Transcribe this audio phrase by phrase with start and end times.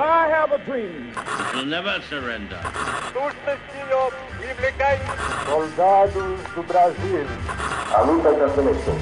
[0.00, 1.12] I have a dream.
[1.54, 2.58] We'll never surrender.
[5.46, 7.26] Soldados do Brasil.
[7.94, 8.96] A luta da seleção.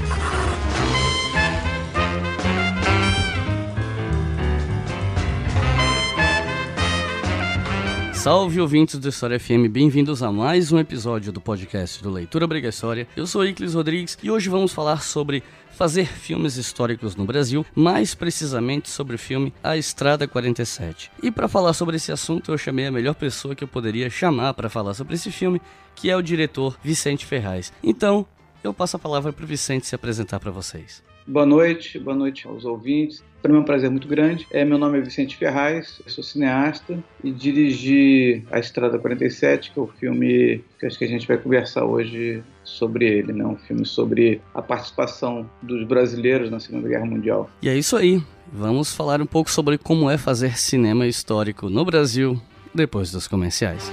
[8.15, 13.09] Salve ouvintes do História FM, bem-vindos a mais um episódio do podcast do Leitura Obrigatória.
[13.17, 15.43] Eu sou Iclis Rodrigues e hoje vamos falar sobre
[15.81, 21.11] fazer filmes históricos no Brasil, mais precisamente sobre o filme A Estrada 47.
[21.23, 24.53] E para falar sobre esse assunto, eu chamei a melhor pessoa que eu poderia chamar
[24.53, 25.59] para falar sobre esse filme,
[25.95, 27.73] que é o diretor Vicente Ferraz.
[27.83, 28.27] Então,
[28.63, 31.03] eu passo a palavra para o Vicente se apresentar para vocês.
[31.31, 33.23] Boa noite, boa noite aos ouvintes.
[33.41, 34.49] Para mim é um prazer muito grande.
[34.51, 39.83] É, meu nome é Vicente Ferraz, sou cineasta e dirigi A Estrada 47, que é
[39.83, 43.47] o filme que acho que a gente vai conversar hoje sobre ele, né?
[43.47, 47.49] Um filme sobre a participação dos brasileiros na Segunda Guerra Mundial.
[47.63, 48.21] E é isso aí.
[48.53, 52.43] Vamos falar um pouco sobre como é fazer cinema histórico no Brasil
[52.75, 53.89] depois dos comerciais.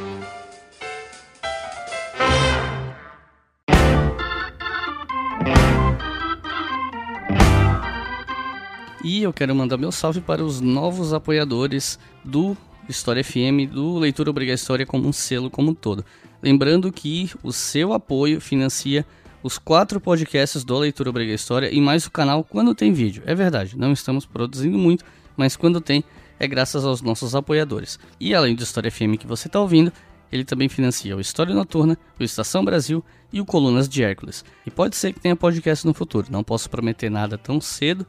[9.04, 12.58] E eu quero mandar meu salve para os novos apoiadores do
[12.90, 16.04] História FM, do Leitura Obriga História como um selo como um todo.
[16.42, 19.06] Lembrando que o seu apoio financia
[19.44, 23.22] os quatro podcasts do Leitura Obriga História e mais o canal quando tem vídeo.
[23.26, 26.04] É verdade, não estamos produzindo muito, mas quando tem
[26.40, 28.00] é graças aos nossos apoiadores.
[28.20, 29.92] E além do História FM que você está ouvindo,
[30.32, 34.44] ele também financia o História Noturna, o Estação Brasil e o Colunas de Hércules.
[34.66, 38.06] E pode ser que tenha podcast no futuro, não posso prometer nada tão cedo,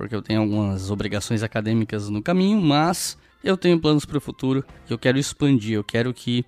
[0.00, 4.64] porque eu tenho algumas obrigações acadêmicas no caminho, mas eu tenho planos para o futuro.
[4.88, 6.42] Eu quero expandir, eu quero que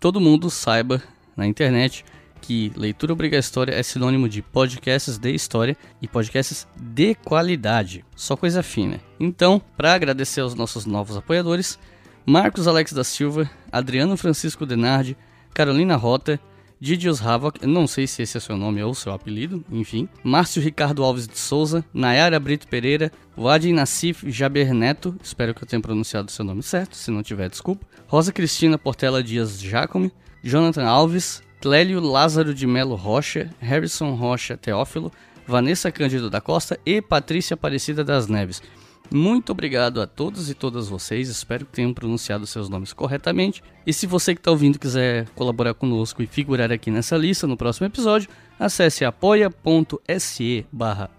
[0.00, 1.00] todo mundo saiba
[1.36, 2.04] na internet
[2.40, 8.36] que leitura obriga história é sinônimo de podcasts de história e podcasts de qualidade, só
[8.36, 9.00] coisa fina.
[9.20, 11.78] Então, para agradecer aos nossos novos apoiadores,
[12.26, 15.16] Marcos Alex da Silva, Adriano Francisco Denardi,
[15.54, 16.40] Carolina Rota,
[16.78, 20.06] Didios Havoc, não sei se esse é seu nome ou seu apelido, enfim.
[20.22, 25.66] Márcio Ricardo Alves de Souza, Nayara Brito Pereira, Wadi Nassif Jaber Neto, espero que eu
[25.66, 27.86] tenha pronunciado seu nome certo, se não tiver, desculpa.
[28.06, 30.12] Rosa Cristina Portela Dias Jacome,
[30.44, 35.10] Jonathan Alves, Clélio Lázaro de Melo Rocha, Harrison Rocha Teófilo,
[35.46, 38.60] Vanessa Cândido da Costa e Patrícia Aparecida das Neves.
[39.10, 43.62] Muito obrigado a todos e todas vocês, espero que tenham pronunciado seus nomes corretamente.
[43.86, 47.56] E se você que está ouvindo quiser colaborar conosco e figurar aqui nessa lista no
[47.56, 48.28] próximo episódio,
[48.58, 51.10] acesse apoia.se barra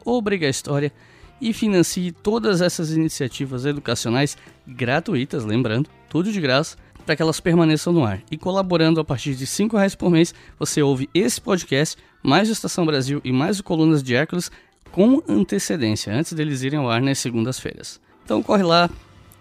[1.39, 4.37] e financie todas essas iniciativas educacionais
[4.67, 8.21] gratuitas, lembrando, tudo de graça, para que elas permaneçam no ar.
[8.29, 12.51] E colaborando a partir de R$ reais por mês, você ouve esse podcast, mais o
[12.51, 14.51] Estação Brasil e mais o Colunas de Hércules
[14.91, 17.99] com antecedência, antes deles irem ao ar nas segundas-feiras.
[18.23, 18.89] Então corre lá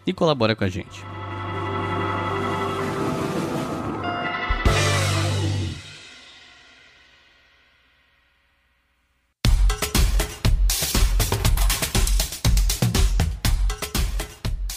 [0.07, 1.05] e colabora com a gente.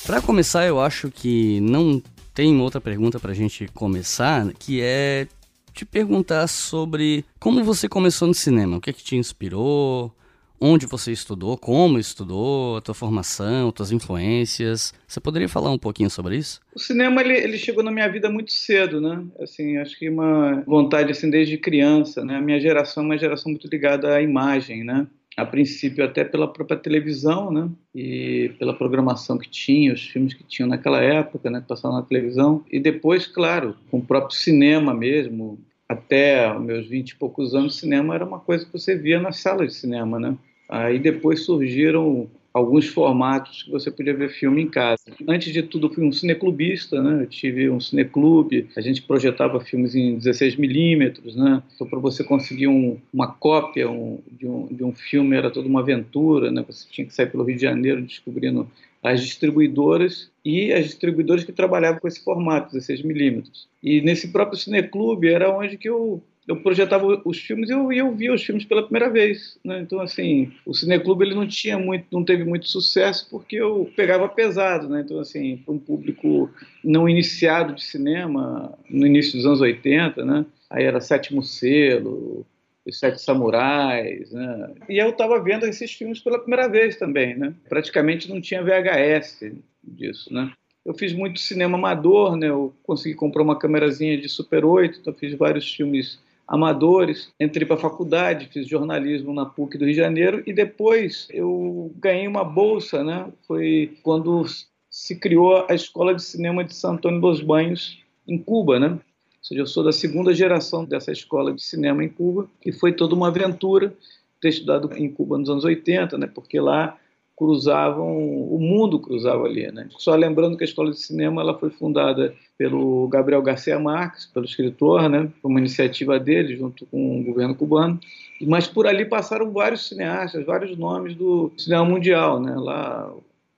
[0.09, 2.01] Para começar, eu acho que não
[2.33, 5.27] tem outra pergunta para a gente começar, que é
[5.71, 10.11] te perguntar sobre como você começou no cinema, o que é que te inspirou,
[10.59, 14.93] onde você estudou, como estudou, a tua formação, tuas influências.
[15.07, 16.59] Você poderia falar um pouquinho sobre isso?
[16.75, 19.23] O cinema ele, ele chegou na minha vida muito cedo, né?
[19.39, 22.35] Assim, acho que uma vontade assim desde criança, né?
[22.35, 25.07] A minha geração é uma geração muito ligada à imagem, né?
[25.37, 27.69] A princípio até pela própria televisão, né?
[27.95, 31.61] E pela programação que tinha, os filmes que tinham naquela época, né?
[31.61, 32.65] Que passavam na televisão.
[32.69, 38.13] E depois, claro, com o próprio cinema mesmo, até meus vinte e poucos anos, cinema
[38.13, 40.37] era uma coisa que você via na sala de cinema, né?
[40.69, 45.03] Aí depois surgiram alguns formatos que você podia ver filme em casa.
[45.27, 47.23] Antes de tudo, fui um cineclubista, né?
[47.23, 51.61] Eu tive um cineclube, a gente projetava filmes em 16 milímetros, né?
[51.73, 55.67] Então, para você conseguir um, uma cópia um, de, um, de um filme era toda
[55.67, 56.63] uma aventura, né?
[56.67, 58.67] Você tinha que sair pelo Rio de Janeiro descobrindo
[59.01, 63.67] as distribuidoras e as distribuidoras que trabalhavam com esse formato, 16 milímetros.
[63.81, 68.11] E nesse próprio cineclube era onde que eu eu projetava os filmes e eu, eu
[68.11, 69.81] via os filmes pela primeira vez, né?
[69.81, 74.27] Então assim, o cineclube ele não tinha muito, não teve muito sucesso porque eu pegava
[74.27, 75.01] pesado, né?
[75.05, 76.49] Então assim, para um público
[76.83, 80.43] não iniciado de cinema no início dos anos 80, né?
[80.71, 82.43] Aí era Sétimo Selo,
[82.83, 84.73] Os Sete Samurais, né?
[84.89, 87.53] E eu estava vendo esses filmes pela primeira vez também, né?
[87.69, 89.51] Praticamente não tinha VHS
[89.83, 90.51] disso, né?
[90.83, 92.49] Eu fiz muito cinema amador, né?
[92.49, 96.17] Eu consegui comprar uma câmerazinha de Super 8, então fiz vários filmes
[96.49, 97.31] amadores.
[97.39, 101.93] Entrei para a faculdade, fiz jornalismo na PUC do Rio de Janeiro e depois eu
[101.97, 103.27] ganhei uma bolsa, né?
[103.47, 104.43] Foi quando
[104.89, 108.87] se criou a Escola de Cinema de San Antônio dos Banhos, em Cuba, né?
[108.89, 108.99] Ou
[109.43, 113.13] seja, eu sou da segunda geração dessa escola de cinema em Cuba, que foi toda
[113.15, 113.95] uma aventura
[114.41, 116.27] ter estudado em Cuba nos anos 80, né?
[116.27, 116.97] Porque lá
[117.39, 119.87] cruzavam, o mundo cruzava ali, né?
[119.97, 124.45] Só lembrando que a escola de cinema ela foi fundada pelo Gabriel Garcia Marques, pelo
[124.45, 125.31] escritor, né?
[125.41, 127.97] Uma iniciativa dele junto com o governo cubano.
[128.41, 132.53] Mas por ali passaram vários cineastas, vários nomes do cinema mundial, né?
[132.57, 133.09] Lá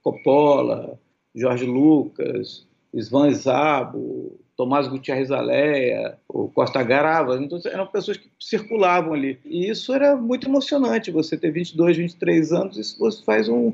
[0.04, 1.00] Coppola,
[1.34, 2.64] Jorge Lucas,
[2.94, 9.40] Svan Zabo, Tomás Gutierrez Aleia, o Costa Garava, então eram pessoas que circulavam ali.
[9.46, 13.74] E isso era muito emocionante, você ter 22, 23 anos, isso você faz um,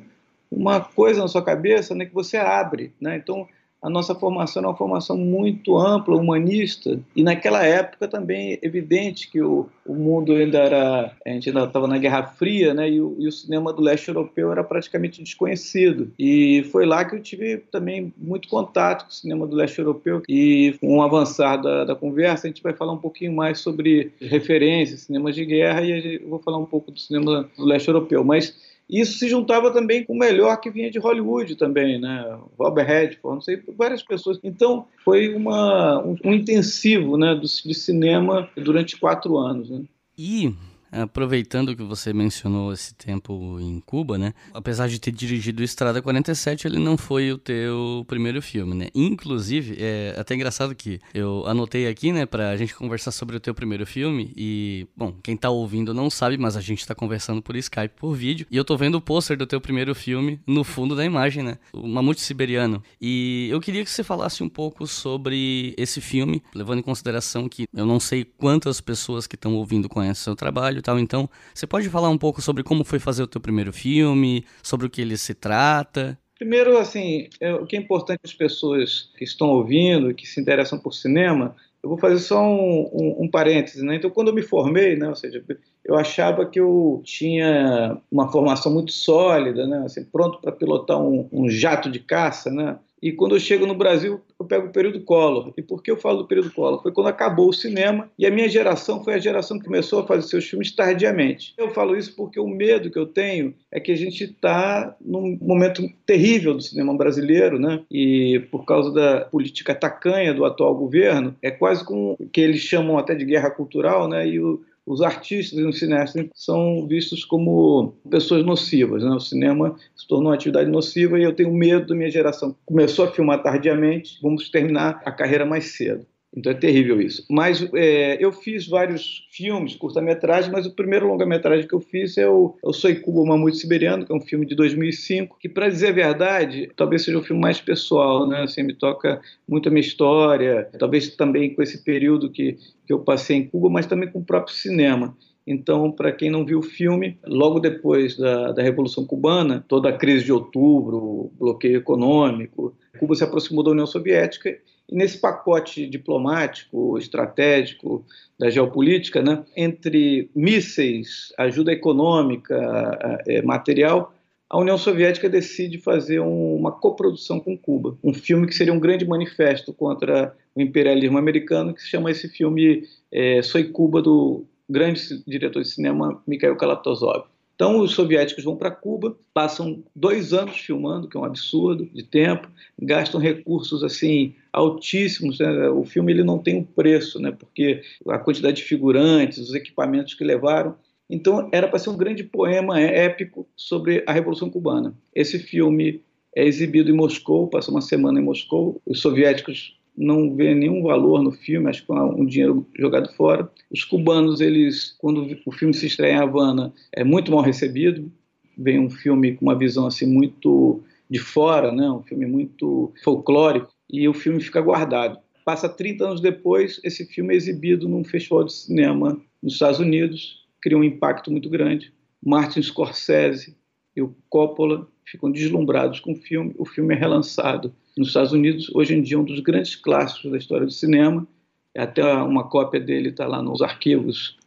[0.51, 2.93] uma coisa na sua cabeça né, que você abre.
[3.01, 3.17] Né?
[3.17, 3.47] Então,
[3.81, 9.29] a nossa formação é uma formação muito ampla, humanista, e naquela época também é evidente
[9.29, 12.99] que o, o mundo ainda era, a gente ainda estava na Guerra Fria, né, e
[12.99, 16.11] o, e o, cinema do leste europeu era praticamente desconhecido.
[16.17, 20.23] E foi lá que eu tive também muito contato com o cinema do leste europeu,
[20.27, 24.11] e com o avançar da, da conversa, a gente vai falar um pouquinho mais sobre
[24.19, 28.23] referências, cinemas de guerra, e eu vou falar um pouco do cinema do leste europeu,
[28.23, 28.55] mas
[28.89, 32.39] isso se juntava também com o melhor que vinha de Hollywood também, né?
[32.57, 34.39] Robert Redford, não sei, várias pessoas.
[34.43, 39.69] Então, foi uma, um, um intensivo né, do, de cinema durante quatro anos.
[39.69, 39.83] Né?
[40.17, 40.53] E
[40.91, 44.33] Aproveitando que você mencionou esse tempo em Cuba, né?
[44.53, 48.87] Apesar de ter dirigido Estrada 47, ele não foi o teu primeiro filme, né?
[48.93, 53.53] Inclusive, é até engraçado que eu anotei aqui, né, pra gente conversar sobre o teu
[53.53, 57.55] primeiro filme e, bom, quem tá ouvindo não sabe, mas a gente tá conversando por
[57.55, 60.95] Skype, por vídeo, e eu tô vendo o pôster do teu primeiro filme no fundo
[60.95, 61.57] da imagem, né?
[61.73, 62.81] O Mamute Siberiano.
[63.01, 67.67] E eu queria que você falasse um pouco sobre esse filme, levando em consideração que
[67.73, 70.99] eu não sei quantas pessoas que estão ouvindo conhecem o seu trabalho, e tal.
[70.99, 74.87] Então, você pode falar um pouco sobre como foi fazer o teu primeiro filme, sobre
[74.87, 76.17] o que ele se trata?
[76.37, 80.77] Primeiro, assim, é, o que é importante as pessoas que estão ouvindo, que se interessam
[80.77, 83.95] por cinema, eu vou fazer só um, um, um parêntese, né?
[83.95, 85.43] Então, quando eu me formei, né, ou seja,
[85.85, 91.27] eu achava que eu tinha uma formação muito sólida, né, assim, pronto para pilotar um,
[91.31, 92.77] um jato de caça, né?
[93.01, 95.53] E quando eu chego no Brasil, eu pego o período Collor.
[95.57, 96.81] E por que eu falo do período Collor?
[96.81, 100.07] Foi quando acabou o cinema e a minha geração foi a geração que começou a
[100.07, 101.53] fazer seus filmes tardiamente.
[101.57, 105.37] Eu falo isso porque o medo que eu tenho é que a gente está num
[105.41, 107.81] momento terrível do cinema brasileiro, né?
[107.91, 112.97] E por causa da política tacanha do atual governo, é quase como que eles chamam
[112.97, 114.27] até de guerra cultural, né?
[114.27, 119.03] E o, os artistas e os cineastas são vistos como pessoas nocivas.
[119.03, 119.09] Né?
[119.09, 122.55] O cinema se tornou uma atividade nociva e eu tenho medo da minha geração.
[122.65, 126.05] Começou a filmar tardiamente, vamos terminar a carreira mais cedo.
[126.37, 127.25] Então é terrível isso.
[127.27, 132.29] Mas é, eu fiz vários filmes, curta-metragem, mas o primeiro longa-metragem que eu fiz é
[132.29, 135.49] o, é o Soy Cuba, o Mamute Siberiano, que é um filme de 2005, que,
[135.49, 138.43] para dizer a verdade, talvez seja um filme mais pessoal, né?
[138.43, 139.19] Assim, me toca
[139.49, 142.55] muito a minha história, talvez também com esse período que,
[142.85, 145.17] que eu passei em Cuba, mas também com o próprio cinema.
[145.47, 149.97] Então, para quem não viu o filme, logo depois da, da Revolução Cubana, toda a
[149.97, 154.49] crise de outubro, bloqueio econômico, Cuba se aproximou da União Soviética
[154.89, 158.05] e nesse pacote diplomático, estratégico
[158.37, 164.13] da geopolítica, né, entre mísseis, ajuda econômica, é, material,
[164.49, 168.79] a União Soviética decide fazer um, uma coprodução com Cuba, um filme que seria um
[168.79, 174.45] grande manifesto contra o imperialismo americano, que se chama esse filme é, Soy Cuba, do
[174.69, 177.25] grande diretor de cinema Mikhail Kalatozov.
[177.57, 182.03] Então, os soviéticos vão para Cuba, passam dois anos filmando, que é um absurdo de
[182.03, 182.47] tempo,
[182.79, 185.39] gastam recursos assim altíssimos.
[185.39, 185.67] Né?
[185.69, 187.31] O filme ele não tem um preço, né?
[187.31, 190.75] porque a quantidade de figurantes, os equipamentos que levaram.
[191.09, 194.93] Então, era para ser um grande poema épico sobre a Revolução Cubana.
[195.15, 196.03] Esse filme
[196.35, 198.79] é exibido em Moscou, passa uma semana em Moscou.
[198.85, 203.49] Os soviéticos não vê nenhum valor no filme, acho que é um dinheiro jogado fora.
[203.71, 208.11] Os cubanos, eles, quando o filme se estreia em Havana, é muito mal recebido.
[208.55, 211.89] Vem um filme com uma visão assim muito de fora, né?
[211.89, 215.19] Um filme muito folclórico e o filme fica guardado.
[215.43, 220.45] Passa 30 anos depois, esse filme é exibido num festival de cinema nos Estados Unidos,
[220.61, 221.93] cria um impacto muito grande.
[222.23, 223.55] Martin Scorsese
[223.95, 226.53] e o Coppola ficam deslumbrados com o filme.
[226.57, 230.37] O filme é relançado nos Estados Unidos, hoje em dia um dos grandes clássicos da
[230.37, 231.27] história do cinema.
[231.75, 234.37] Até uma cópia dele está lá nos arquivos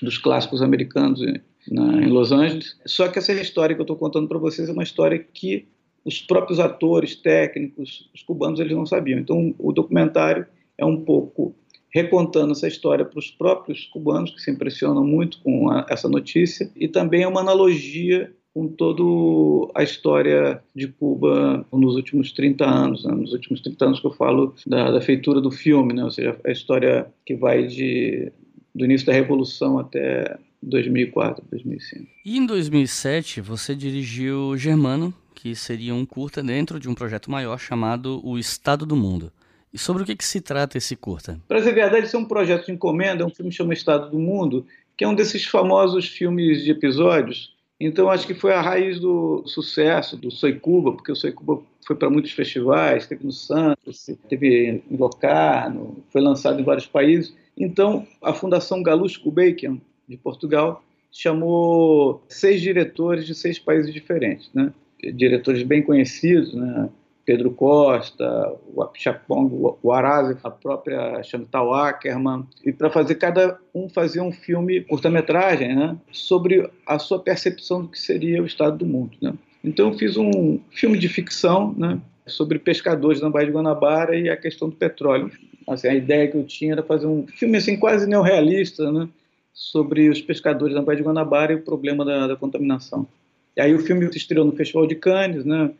[0.00, 1.20] dos clássicos americanos
[1.68, 2.78] na, em Los Angeles.
[2.86, 5.66] Só que essa história que eu estou contando para vocês é uma história que
[6.04, 9.18] os próprios atores, técnicos, os cubanos, eles não sabiam.
[9.18, 10.46] Então, o documentário
[10.76, 11.54] é um pouco
[11.94, 16.70] recontando essa história para os próprios cubanos, que se impressionam muito com a, essa notícia,
[16.74, 19.02] e também é uma analogia com toda
[19.74, 23.14] a história de Cuba nos últimos 30 anos, né?
[23.14, 26.04] nos últimos 30 anos que eu falo da, da feitura do filme, né?
[26.04, 28.30] ou seja, a história que vai de,
[28.74, 32.06] do início da Revolução até 2004, 2005.
[32.24, 37.58] E em 2007 você dirigiu Germano, que seria um curta dentro de um projeto maior
[37.58, 39.32] chamado O Estado do Mundo.
[39.72, 41.40] E sobre o que, que se trata esse curta?
[41.48, 44.10] Para ser verdade, isso é um projeto de encomenda, é um filme que chama Estado
[44.10, 47.51] do Mundo, que é um desses famosos filmes de episódios
[47.84, 51.62] então, acho que foi a raiz do sucesso do Soy Cuba, porque o Soy Cuba
[51.86, 57.34] foi para muitos festivais, teve no Santos, teve em Locarno, foi lançado em vários países.
[57.56, 64.72] Então, a Fundação Galus Bacon, de Portugal, chamou seis diretores de seis países diferentes, né?
[65.14, 66.88] diretores bem conhecidos, né?
[67.24, 73.88] Pedro Costa, o Apchapong, o Arazi, a própria Chantal Ackerman, e para fazer cada um
[73.88, 78.86] fazer um filme curta-metragem, né, sobre a sua percepção do que seria o estado do
[78.86, 79.34] mundo, né.
[79.62, 84.28] Então eu fiz um filme de ficção, né, sobre pescadores na Baía de Guanabara e
[84.28, 85.30] a questão do petróleo.
[85.68, 89.08] Assim, a ideia que eu tinha era fazer um filme assim quase neorrealista, né,
[89.52, 93.06] sobre os pescadores na Baía de Guanabara e o problema da, da contaminação.
[93.56, 95.70] E aí o filme se estreou no Festival de Cannes, né,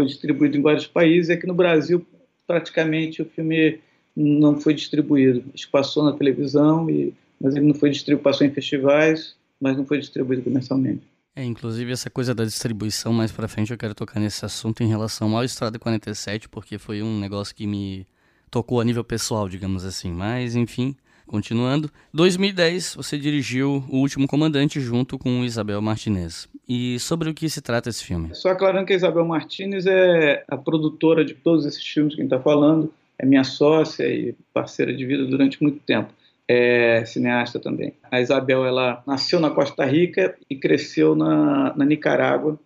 [0.00, 1.28] foi distribuído em vários países.
[1.28, 2.06] Aqui no Brasil,
[2.46, 3.78] praticamente, o filme
[4.16, 5.44] não foi distribuído.
[5.70, 9.98] Passou na televisão, e, mas ele não foi distribuído, passou em festivais, mas não foi
[9.98, 11.02] distribuído comercialmente.
[11.36, 14.88] É, inclusive essa coisa da distribuição mais para frente eu quero tocar nesse assunto em
[14.88, 18.06] relação ao Estrada 47, porque foi um negócio que me
[18.50, 20.10] tocou a nível pessoal, digamos assim.
[20.10, 20.96] Mas, enfim,
[21.30, 26.48] Continuando, 2010 você dirigiu O Último Comandante junto com Isabel Martinez.
[26.68, 28.34] E sobre o que se trata esse filme?
[28.34, 32.24] Só aclarando que a Isabel Martinez é a produtora de todos esses filmes que a
[32.24, 36.12] gente está falando, é minha sócia e parceira de vida durante muito tempo.
[36.48, 37.94] É cineasta também.
[38.10, 42.58] A Isabel ela nasceu na Costa Rica e cresceu na, na Nicarágua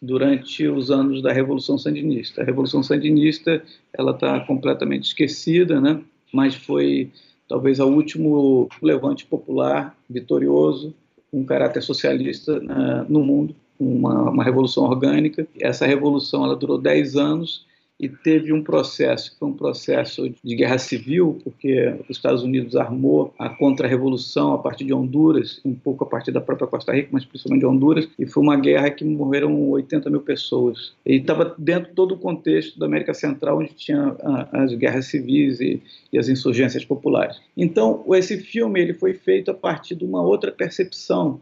[0.00, 2.40] durante os anos da Revolução Sandinista.
[2.40, 3.60] A Revolução Sandinista
[3.92, 6.00] ela está completamente esquecida, né?
[6.32, 7.10] Mas foi
[7.48, 10.94] talvez ao último levante popular vitorioso,
[11.32, 15.46] um caráter socialista uh, no mundo, uma, uma, revolução orgânica.
[15.60, 17.66] Essa revolução ela durou 10 anos
[17.98, 22.76] e teve um processo, que foi um processo de guerra civil, porque os Estados Unidos
[22.76, 27.08] armou a contra-revolução a partir de Honduras, um pouco a partir da própria Costa Rica,
[27.10, 30.92] mas principalmente de Honduras, e foi uma guerra que morreram 80 mil pessoas.
[31.06, 34.14] E estava dentro de todo o contexto da América Central, onde tinha
[34.52, 37.40] as guerras civis e, e as insurgências populares.
[37.56, 41.40] Então, esse filme ele foi feito a partir de uma outra percepção,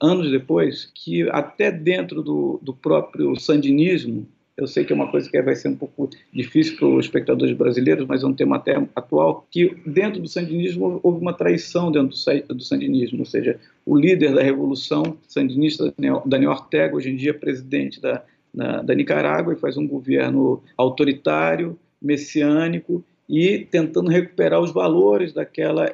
[0.00, 5.30] anos depois, que até dentro do, do próprio sandinismo, eu sei que é uma coisa
[5.30, 8.76] que vai ser um pouco difícil para os espectadores brasileiros, mas é um tema até
[8.94, 12.08] atual, que dentro do sandinismo houve uma traição dentro
[12.48, 15.92] do sandinismo, ou seja, o líder da revolução sandinista,
[16.26, 18.22] Daniel Ortega, hoje em dia presidente da,
[18.54, 25.90] na, da Nicarágua, e faz um governo autoritário, messiânico, e tentando recuperar os valores daquela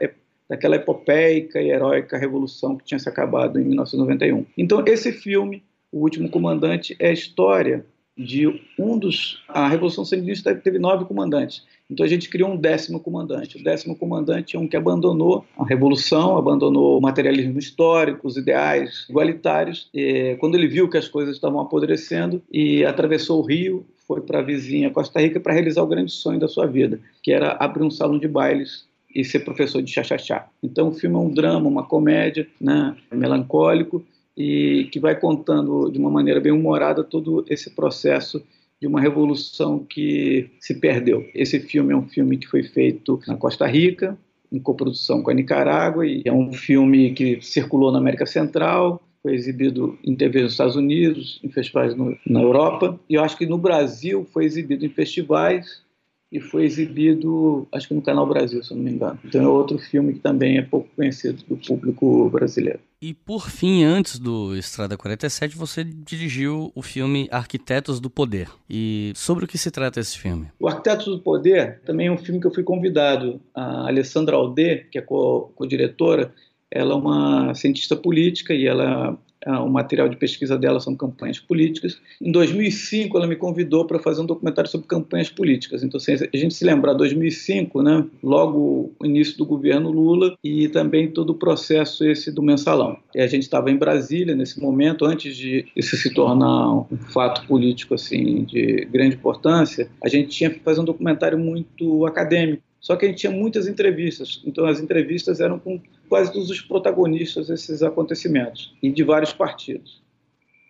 [0.49, 4.47] daquela epopeica e heróica revolução que tinha se acabado em 1991.
[4.57, 5.63] Então, esse filme,
[5.93, 7.85] O Último Comandante, é a história
[8.19, 9.43] de um dos.
[9.49, 11.63] A Revolução Sandinista teve nove comandantes.
[11.91, 13.57] Então a gente criou um décimo comandante.
[13.57, 19.07] O décimo comandante é um que abandonou a revolução, abandonou o materialismo histórico, os ideais
[19.09, 19.91] igualitários.
[20.39, 24.43] Quando ele viu que as coisas estavam apodrecendo e atravessou o rio, foi para a
[24.43, 27.91] vizinha Costa Rica para realizar o grande sonho da sua vida, que era abrir um
[27.91, 30.47] salão de bailes e ser professor de chachachá.
[30.63, 34.05] Então o filme é um drama, uma comédia, né, melancólico
[34.39, 38.41] e que vai contando de uma maneira bem humorada todo esse processo
[38.81, 41.27] de uma revolução que se perdeu.
[41.35, 44.17] Esse filme é um filme que foi feito na Costa Rica,
[44.53, 49.35] em coprodução com a Nicarágua, e é um filme que circulou na América Central, foi
[49.35, 53.45] exibido em TV nos Estados Unidos, em festivais no, na Europa, e eu acho que
[53.45, 55.83] no Brasil foi exibido em festivais
[56.31, 59.19] e foi exibido, acho que no Canal Brasil, se não me engano.
[59.25, 62.81] Então é outro filme que também é pouco conhecido do público brasileiro.
[63.01, 68.49] E por fim, antes do Estrada 47, você dirigiu o filme Arquitetos do Poder.
[68.69, 70.49] E sobre o que se trata esse filme?
[70.59, 73.41] O Arquitetos do Poder também é um filme que eu fui convidado.
[73.55, 76.35] A Alessandra Alde, que é co-diretora,
[76.71, 81.39] ela é uma cientista política e ela ah, o material de pesquisa dela são campanhas
[81.39, 82.01] políticas.
[82.21, 85.83] Em 2005, ela me convidou para fazer um documentário sobre campanhas políticas.
[85.83, 90.69] Então, se a gente se lembrar, 2005, né, logo o início do governo Lula e
[90.69, 92.97] também todo o processo esse do mensalão.
[93.15, 97.47] E a gente estava em Brasília nesse momento, antes de isso se tornar um fato
[97.47, 102.97] político assim de grande importância, a gente tinha que fazer um documentário muito acadêmico só
[102.97, 107.49] que a gente tinha muitas entrevistas, então as entrevistas eram com quase todos os protagonistas
[107.49, 110.03] desses acontecimentos e de vários partidos.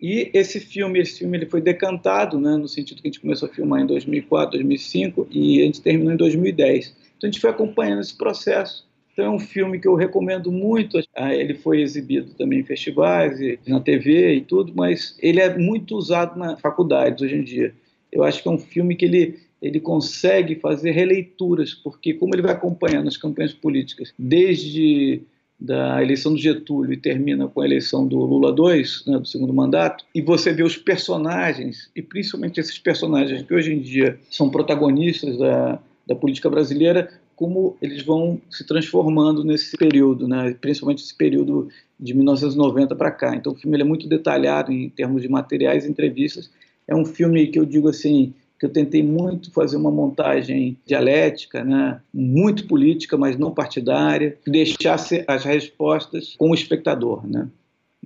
[0.01, 3.49] E esse filme, esse filme ele foi decantado, né, no sentido que a gente começou
[3.49, 6.95] a filmar em 2004, 2005 e a gente terminou em 2010.
[7.17, 8.87] Então a gente foi acompanhando esse processo.
[9.11, 10.99] Então é um filme que eu recomendo muito.
[11.13, 15.97] Ah, ele foi exibido também em festivais, na TV e tudo, mas ele é muito
[15.97, 17.73] usado na faculdades hoje em dia.
[18.09, 22.41] Eu acho que é um filme que ele ele consegue fazer releituras, porque como ele
[22.41, 25.21] vai acompanhando as campanhas políticas desde
[25.59, 29.53] da eleição do Getúlio e termina com a eleição do Lula II, né, do segundo
[29.53, 34.49] mandato, e você vê os personagens, e principalmente esses personagens que hoje em dia são
[34.49, 41.15] protagonistas da, da política brasileira, como eles vão se transformando nesse período, né, principalmente esse
[41.15, 41.67] período
[41.99, 43.35] de 1990 para cá.
[43.35, 46.49] Então o filme é muito detalhado em termos de materiais e entrevistas.
[46.87, 51.63] É um filme que eu digo assim, que eu tentei muito fazer uma montagem dialética,
[51.63, 57.47] né, muito política, mas não partidária, que deixasse as respostas com o espectador, né.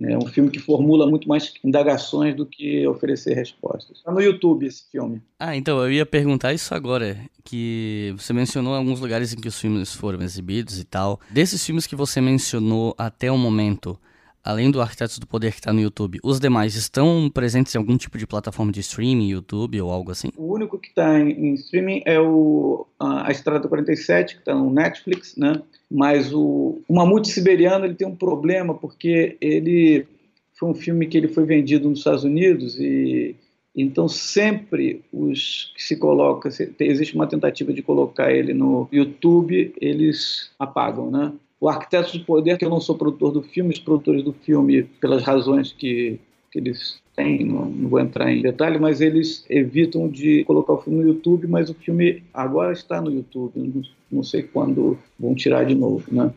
[0.02, 3.98] É um filme que formula muito mais indagações do que oferecer respostas.
[3.98, 5.22] Está no YouTube esse filme.
[5.40, 9.60] Ah, então eu ia perguntar isso agora, que você mencionou alguns lugares em que os
[9.60, 11.20] filmes foram exibidos e tal.
[11.30, 13.98] Desses filmes que você mencionou até o momento,
[14.44, 17.96] além do Arquitetos do Poder que está no YouTube, os demais estão presentes em algum
[17.96, 20.30] tipo de plataforma de streaming, YouTube ou algo assim?
[20.36, 24.70] O único que está em, em, streaming é o a, Estrada 47, que está no
[24.70, 25.62] Netflix, né?
[25.90, 30.06] Mas o, o Mamute Siberiano ele tem um problema porque ele
[30.54, 33.36] foi um filme que ele foi vendido nos Estados Unidos e
[33.76, 39.74] então sempre os que se coloca, se, existe uma tentativa de colocar ele no YouTube,
[39.82, 41.32] eles apagam, né?
[41.63, 44.84] O Arquitetos do Poder, que eu não sou produtor do filme, os produtores do filme,
[44.84, 46.20] pelas razões que,
[46.51, 50.82] que eles têm, não, não, vou entrar em detalhe, mas eles evitam de colocar o
[50.82, 55.34] filme no YouTube, mas o filme agora está no YouTube, não, não sei quando vão
[55.34, 56.34] tirar de novo, né?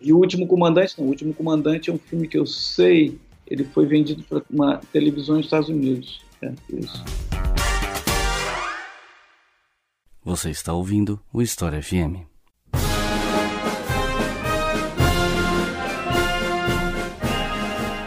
[0.00, 3.64] E o Último Comandante, não, o Último Comandante é um filme que eu sei, ele
[3.64, 6.22] foi vendido para uma televisão nos Estados Unidos.
[6.40, 7.04] É, isso.
[10.24, 12.33] Você está ouvindo o História FM.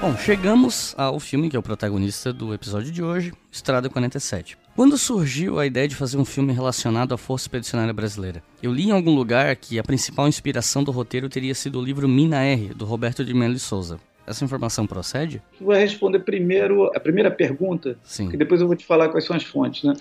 [0.08, 4.58] Bom, chegamos ao filme que é o protagonista do episódio de hoje, Estrada 47.
[4.74, 8.42] Quando surgiu a ideia de fazer um filme relacionado à Força Expedicionária Brasileira?
[8.64, 12.08] Eu li em algum lugar que a principal inspiração do roteiro teria sido o livro
[12.08, 14.00] Mina R, do Roberto de Melo Souza.
[14.26, 15.42] Essa informação procede?
[15.60, 18.30] Vou responder primeiro a primeira pergunta, Sim.
[18.30, 19.84] que depois eu vou te falar quais são as fontes.
[19.84, 19.94] Né?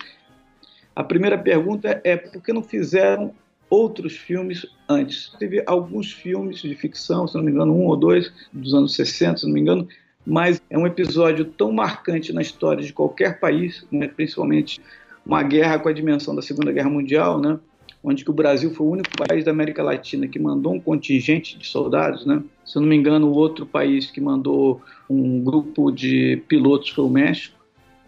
[0.95, 3.35] A primeira pergunta é por que não fizeram
[3.69, 5.31] outros filmes antes.
[5.39, 9.37] Teve alguns filmes de ficção, se não me engano, um ou dois, dos anos 60,
[9.37, 9.87] se não me engano,
[10.25, 14.81] mas é um episódio tão marcante na história de qualquer país, né, principalmente
[15.25, 17.59] uma guerra com a dimensão da Segunda Guerra Mundial, né,
[18.03, 21.57] onde que o Brasil foi o único país da América Latina que mandou um contingente
[21.57, 22.41] de soldados, né?
[22.63, 27.03] Se eu não me engano, o outro país que mandou um grupo de pilotos foi
[27.03, 27.56] o México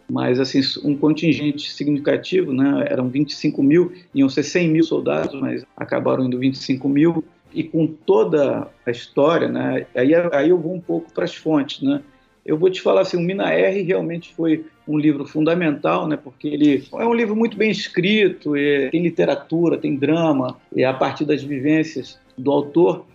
[0.09, 2.87] mas assim um contingente significativo, né?
[2.89, 7.87] Eram 25 mil, iam ser 100 mil soldados, mas acabaram indo 25 mil e com
[7.87, 9.85] toda a história, né?
[9.95, 12.01] Aí, aí eu vou um pouco para as fontes, né?
[12.45, 16.17] Eu vou te falar assim, o Mina R realmente foi um livro fundamental, né?
[16.17, 18.53] Porque ele é um livro muito bem escrito,
[18.91, 23.05] tem literatura, tem drama, é a partir das vivências do autor.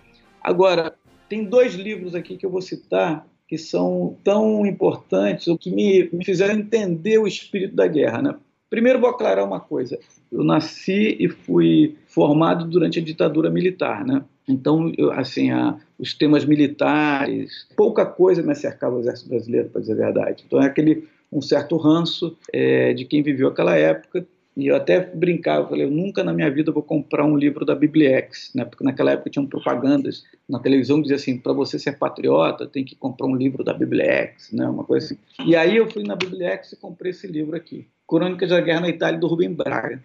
[0.41, 0.95] Agora
[1.29, 6.09] tem dois livros aqui que eu vou citar que são tão importantes, ou que me,
[6.12, 8.21] me fizeram entender o espírito da guerra.
[8.21, 8.35] Né?
[8.69, 9.97] Primeiro, vou aclarar uma coisa:
[10.33, 14.25] eu nasci e fui formado durante a ditadura militar, né?
[14.49, 19.81] Então, eu, assim, a, os temas militares, pouca coisa me acercava ao exército brasileiro, para
[19.81, 20.45] dizer a verdade.
[20.47, 25.01] Então, é aquele um certo ranço é, de quem viveu aquela época e eu até
[25.01, 28.64] brincava, falei, eu nunca na minha vida vou comprar um livro da Bibliex, né?
[28.64, 32.85] Porque naquela época tinham propagandas na televisão que dizia assim, para você ser patriota, tem
[32.85, 34.69] que comprar um livro da Bibliex, né?
[34.69, 35.19] Uma coisa assim.
[35.45, 38.88] E aí eu fui na Bibliex e comprei esse livro aqui, Crônicas da Guerra na
[38.88, 40.01] Itália do Rubem Braga.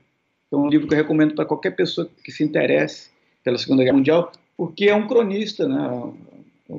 [0.52, 3.12] É um livro que eu recomendo para qualquer pessoa que se interesse
[3.44, 6.12] pela Segunda Guerra Mundial, porque é um cronista, né?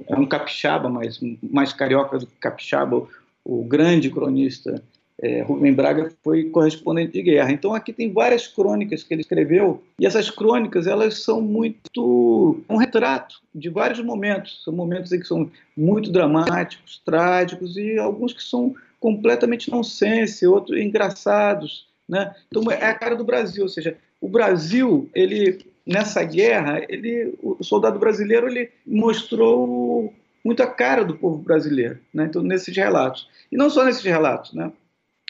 [0.08, 3.06] É um capixaba, mas mais carioca do que capixaba,
[3.44, 4.82] o grande cronista
[5.22, 7.52] é, Rubem Braga foi correspondente de guerra.
[7.52, 12.76] Então aqui tem várias crônicas que ele escreveu e essas crônicas elas são muito um
[12.76, 14.62] retrato de vários momentos.
[14.64, 21.86] São momentos que são muito dramáticos, trágicos e alguns que são completamente nonsense, outros engraçados,
[22.08, 22.34] né?
[22.48, 27.62] Então é a cara do Brasil, ou seja, o Brasil ele nessa guerra ele o
[27.62, 30.12] soldado brasileiro ele mostrou
[30.44, 32.24] muito a cara do povo brasileiro, né?
[32.24, 34.72] Então nesses relatos e não só nesses relatos, né?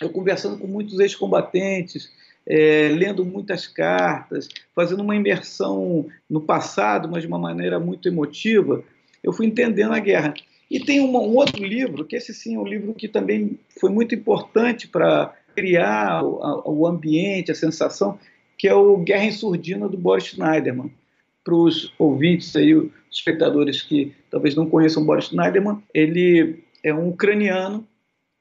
[0.00, 2.10] Eu conversando com muitos ex-combatentes,
[2.46, 8.82] é, lendo muitas cartas, fazendo uma imersão no passado, mas de uma maneira muito emotiva,
[9.22, 10.34] eu fui entendendo a guerra.
[10.70, 14.14] E tem um, outro livro, que esse sim é um livro que também foi muito
[14.14, 18.18] importante para criar o, o, ambiente, a sensação,
[18.56, 20.90] que é o Guerra em Surdina, do Boris Schneiderman.
[21.44, 27.08] Para os ouvintes aí, os espectadores que talvez não conheçam Boris Schneiderman, ele é um
[27.08, 27.86] ucraniano,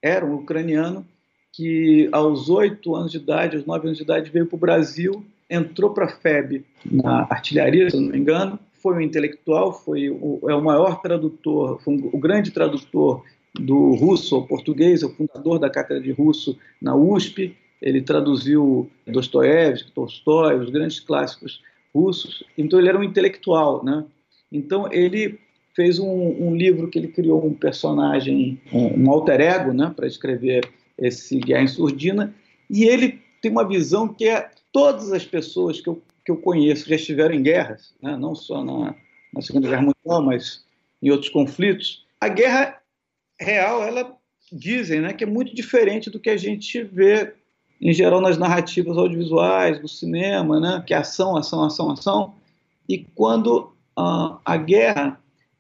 [0.01, 1.05] era um ucraniano,
[1.51, 5.25] que aos oito anos de idade, aos nove anos de idade, veio para o Brasil,
[5.49, 10.39] entrou para a FEB na artilharia, se não me engano, foi um intelectual, foi o,
[10.47, 15.09] é o maior tradutor, foi um, o grande tradutor do russo ao português, é o
[15.09, 17.55] fundador da cátedra de russo na USP.
[17.81, 21.62] Ele traduziu Dostoiévski, Tolstói, os grandes clássicos
[21.93, 22.43] russos.
[22.57, 24.05] Então ele era um intelectual, né?
[24.51, 25.39] Então ele
[25.75, 30.07] fez um, um livro que ele criou um personagem, um, um alter ego, né, para
[30.07, 30.67] escrever
[31.01, 32.33] esse Guerra em Surdina.
[32.69, 36.88] E ele tem uma visão que é todas as pessoas que eu que eu conheço
[36.88, 38.15] já estiveram em guerras, né?
[38.15, 38.95] não só na,
[39.33, 40.63] na Segunda Guerra Mundial, mas
[41.01, 42.05] em outros conflitos.
[42.21, 42.79] A guerra
[43.41, 44.15] real, ela
[44.51, 47.33] dizem né, que é muito diferente do que a gente vê
[47.81, 52.35] em geral nas narrativas audiovisuais, do cinema, né, que é ação, ação, ação, ação.
[52.88, 55.19] E quando uh, a guerra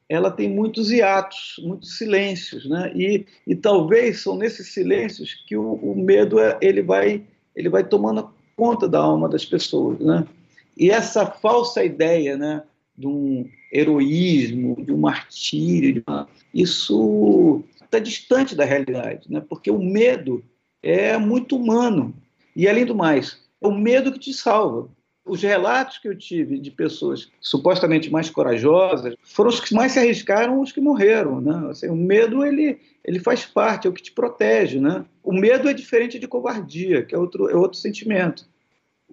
[0.09, 2.91] ela tem muitos hiatos, muitos silêncios, né?
[2.95, 7.23] E, e talvez são nesses silêncios que o, o medo é, ele vai
[7.55, 10.25] ele vai tomando conta da alma das pessoas, né?
[10.75, 12.63] E essa falsa ideia né,
[12.97, 16.27] de um heroísmo, de um martírio, uma...
[16.53, 19.41] isso está distante da realidade, né?
[19.41, 20.43] porque o medo
[20.81, 22.13] é muito humano.
[22.55, 24.89] E, além do mais, é o medo que te salva.
[25.29, 29.99] Os relatos que eu tive de pessoas supostamente mais corajosas foram os que mais se
[29.99, 31.39] arriscaram, os que morreram.
[31.39, 31.69] Né?
[31.69, 34.79] Assim, o medo ele, ele faz parte, é o que te protege.
[34.79, 35.05] Né?
[35.23, 38.45] O medo é diferente de covardia, que é outro, é outro sentimento.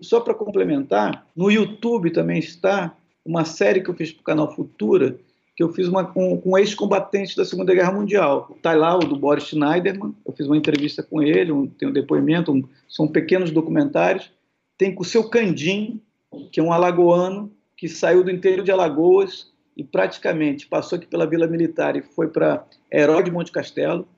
[0.01, 4.55] Só para complementar, no YouTube também está uma série que eu fiz para o canal
[4.55, 5.19] Futura,
[5.57, 8.53] que eu fiz uma, com, com ex-combatentes da Segunda Guerra Mundial.
[8.57, 11.93] Está lá o do Boris Schneiderman, eu fiz uma entrevista com ele, um, tem um
[11.93, 14.31] depoimento, um, são pequenos documentários.
[14.77, 16.03] Tem com o seu Candim,
[16.51, 21.27] que é um alagoano, que saiu do interior de Alagoas e praticamente passou aqui pela
[21.27, 24.09] Vila Militar e foi para Herói de Monte Castelo.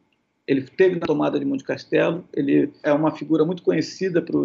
[0.47, 4.39] Ele teve na tomada de Monte Castelo, ele é uma figura muito conhecida para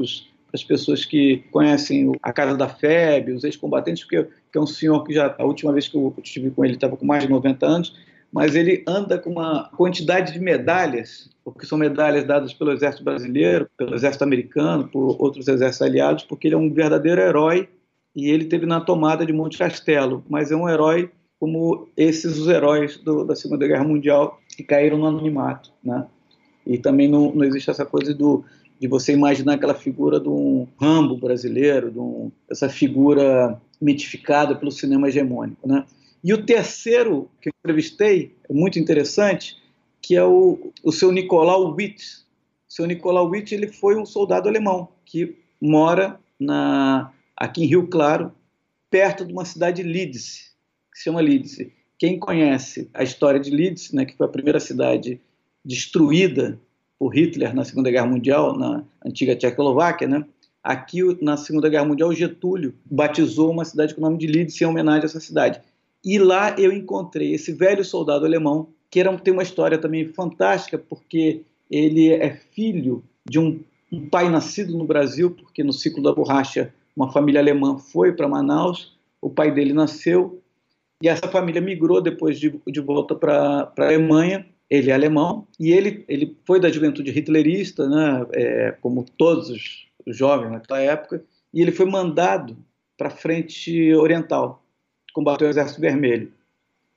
[0.53, 5.03] as pessoas que conhecem a Casa da FEB, os ex-combatentes, porque que é um senhor
[5.03, 7.65] que já, a última vez que eu estive com ele, estava com mais de 90
[7.65, 7.95] anos,
[8.33, 13.69] mas ele anda com uma quantidade de medalhas, porque são medalhas dadas pelo Exército Brasileiro,
[13.77, 17.69] pelo Exército Americano, por outros exércitos aliados, porque ele é um verdadeiro herói
[18.15, 22.47] e ele teve na tomada de Monte Castelo, mas é um herói como esses os
[22.47, 26.07] heróis do, da Segunda Guerra Mundial que caíram no anonimato, né?
[26.65, 28.43] E também não, não existe essa coisa do
[28.79, 34.71] de você imaginar aquela figura de um Rambo brasileiro, de um, essa figura mitificada pelo
[34.71, 35.65] cinema hegemônico.
[35.65, 35.85] Né?
[36.23, 39.57] E o terceiro que eu entrevistei, é muito interessante,
[40.01, 42.03] que é o, o seu Nicolau Witt.
[42.69, 47.87] O seu Nicolau Witt ele foi um soldado alemão que mora na, aqui em Rio
[47.87, 48.31] Claro,
[48.89, 50.53] perto de uma cidade de Leeds,
[50.91, 51.57] que se chama Leeds.
[51.97, 55.19] Quem conhece a história de Leeds, né, que foi a primeira cidade
[55.63, 56.59] destruída
[56.97, 60.25] por Hitler na Segunda Guerra Mundial, na antiga Tchecoslováquia, né?
[60.63, 64.65] Aqui, na Segunda Guerra Mundial, Getúlio batizou uma cidade com o nome de Leeds em
[64.65, 65.61] homenagem a essa cidade.
[66.03, 70.77] E lá eu encontrei esse velho soldado alemão, que era, tem uma história também fantástica,
[70.77, 73.59] porque ele é filho de um,
[73.91, 78.27] um pai nascido no Brasil, porque no ciclo da borracha uma família alemã foi para
[78.27, 80.39] Manaus, o pai dele nasceu,
[81.01, 85.71] e essa família migrou depois de, de volta para a Alemanha, ele é alemão e
[85.71, 91.61] ele, ele foi da juventude hitlerista, né, é, como todos os, jovens naquela época, e
[91.61, 92.57] ele foi mandado
[92.97, 94.62] para a frente oriental,
[95.13, 96.31] combater o Exército Vermelho.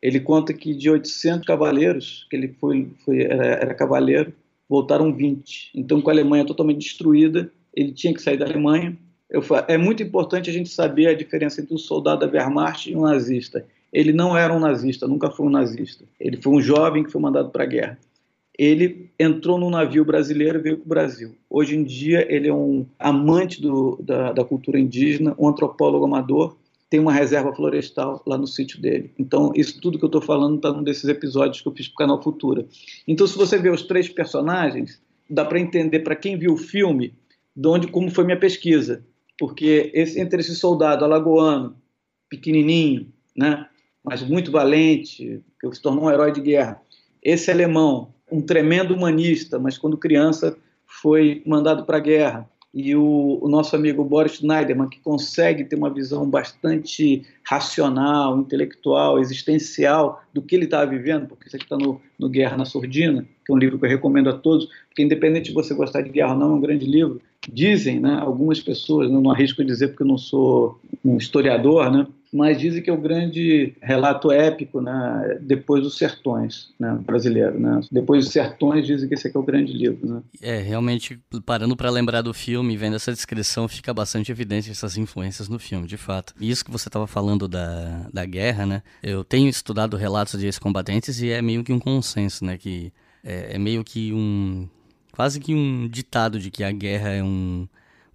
[0.02, 4.32] Ele conta que de 800 cavaleiros, que ele foi, foi era, era cavaleiro,
[4.68, 5.72] voltaram 20.
[5.74, 8.96] Então, com a Alemanha totalmente destruída, ele tinha que sair da Alemanha.
[9.28, 12.96] Eu, é muito importante a gente saber a diferença entre um soldado da Wehrmacht e
[12.96, 13.66] um nazista.
[13.92, 16.04] Ele não era um nazista, nunca foi um nazista.
[16.18, 17.98] Ele foi um jovem que foi mandado para a guerra.
[18.58, 21.34] Ele entrou num navio brasileiro e veio para o Brasil.
[21.48, 26.56] Hoje em dia, ele é um amante do, da, da cultura indígena, um antropólogo amador,
[26.88, 29.12] tem uma reserva florestal lá no sítio dele.
[29.18, 31.94] Então, isso tudo que eu estou falando está num desses episódios que eu fiz para
[31.94, 32.66] o canal Futura.
[33.06, 37.12] Então, se você vê os três personagens, dá para entender para quem viu o filme,
[37.54, 39.04] de onde, como foi minha pesquisa.
[39.38, 41.76] Porque esse, entre esse soldado alagoano,
[42.28, 43.66] pequenininho, né,
[44.02, 46.80] mas muito valente, que se tornou um herói de guerra.
[47.22, 52.48] Esse alemão, um tremendo humanista, mas quando criança foi mandado para a guerra.
[52.78, 59.18] E o, o, nosso amigo Boris Schneiderman, que consegue ter uma visão bastante racional, intelectual,
[59.18, 63.22] existencial do que ele estava vivendo, porque isso aqui está no, no, Guerra na Sordina,
[63.22, 66.10] que é um livro que eu recomendo a todos, porque independente de você gostar de
[66.10, 67.18] guerra ou não, é um grande livro.
[67.50, 72.06] Dizem, né, algumas pessoas, não arrisco dizer porque eu não sou um historiador, né,
[72.36, 77.58] mas dizem que é o grande relato épico né, depois dos sertões né, brasileiro.
[77.58, 77.80] Né?
[77.90, 80.06] Depois dos sertões dizem que esse aqui é o grande livro.
[80.06, 80.22] Né?
[80.42, 85.48] É, realmente, parando para lembrar do filme, vendo essa descrição, fica bastante evidente essas influências
[85.48, 86.34] no filme, de fato.
[86.40, 88.82] E isso que você estava falando da, da guerra, né?
[89.02, 92.58] Eu tenho estudado relatos de ex-combatentes e é meio que um consenso, né?
[92.58, 92.92] Que
[93.24, 94.68] é, é meio que um...
[95.12, 97.66] quase que um ditado de que a guerra é um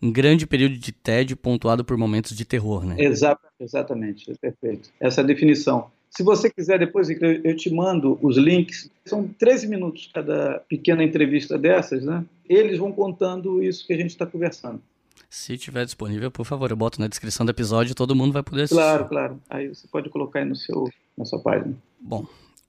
[0.02, 2.96] um grande período de tédio pontuado por momentos de terror, né?
[2.98, 4.90] Exato, exatamente, perfeito.
[5.00, 5.90] Essa definição.
[6.10, 8.90] Se você quiser, depois eu te mando os links.
[9.06, 12.26] São 13 minutos cada pequena entrevista dessas, né?
[12.50, 14.82] Eles vão contando isso que a gente está conversando.
[15.30, 18.64] Se tiver disponível, por favor, eu boto na descrição do episódio, todo mundo vai poder
[18.64, 18.76] assistir.
[18.76, 19.42] Claro, claro.
[19.50, 21.74] Aí você pode colocar aí no seu, na sua página.
[22.02, 22.26] Bom,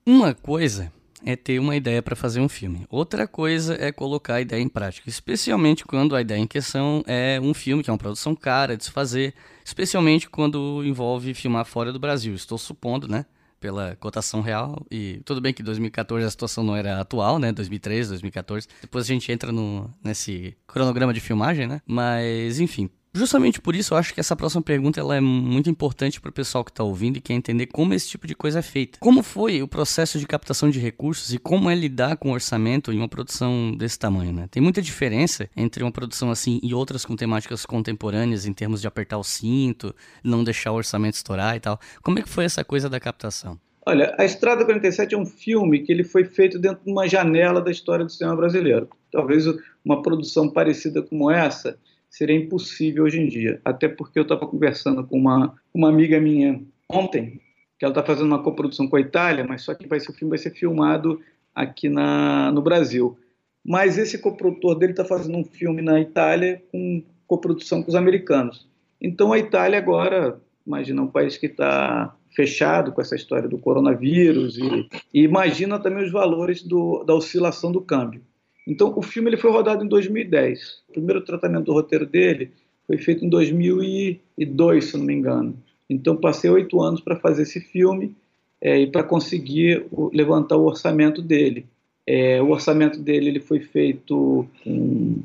[0.07, 0.93] uma coisa
[1.25, 2.87] é ter uma ideia para fazer um filme.
[2.91, 7.41] Outra coisa é colocar a ideia em prática, especialmente quando a ideia em questão é
[7.41, 11.93] um filme que é uma produção cara de se fazer, especialmente quando envolve filmar fora
[11.93, 12.35] do Brasil.
[12.35, 13.25] Estou supondo, né?
[13.61, 17.53] Pela cotação real, e tudo bem que 2014 a situação não era atual, né?
[17.53, 18.67] 2013, 2014.
[18.81, 21.81] Depois a gente entra no, nesse cronograma de filmagem, né?
[21.87, 26.19] Mas, enfim, Justamente por isso eu acho que essa próxima pergunta ela é muito importante
[26.19, 28.63] para o pessoal que está ouvindo e quer entender como esse tipo de coisa é
[28.63, 28.99] feita.
[29.01, 32.91] Como foi o processo de captação de recursos e como é lidar com o orçamento
[32.91, 34.49] em uma produção desse tamanho, né?
[34.51, 38.87] Tem muita diferença entre uma produção assim e outras com temáticas contemporâneas em termos de
[38.87, 39.95] apertar o cinto,
[40.25, 41.79] não deixar o orçamento estourar e tal.
[42.03, 43.61] Como é que foi essa coisa da captação?
[43.85, 47.61] Olha, A Estrada 47 é um filme que ele foi feito dentro de uma janela
[47.61, 48.89] da história do cinema brasileiro.
[49.11, 49.45] Talvez
[49.85, 51.77] uma produção parecida como essa
[52.13, 53.59] seria impossível hoje em dia.
[53.65, 57.41] Até porque eu estava conversando com uma, uma amiga minha ontem,
[57.79, 60.15] que ela está fazendo uma coprodução com a Itália, mas só que vai ser, o
[60.15, 61.19] filme vai ser filmado
[61.55, 63.19] aqui na, no Brasil.
[63.65, 68.69] Mas esse coprodutor dele está fazendo um filme na Itália com coprodução com os americanos.
[69.01, 74.59] Então a Itália agora, imagina um país que está fechado com essa história do coronavírus
[74.59, 78.23] e, e imagina também os valores do, da oscilação do câmbio.
[78.67, 80.83] Então, o filme ele foi rodado em 2010.
[80.89, 82.51] O primeiro tratamento do roteiro dele
[82.87, 85.57] foi feito em 2002, se não me engano.
[85.89, 88.15] Então, passei oito anos para fazer esse filme
[88.61, 91.67] é, e para conseguir levantar o orçamento dele.
[92.07, 95.21] É, o orçamento dele ele foi feito com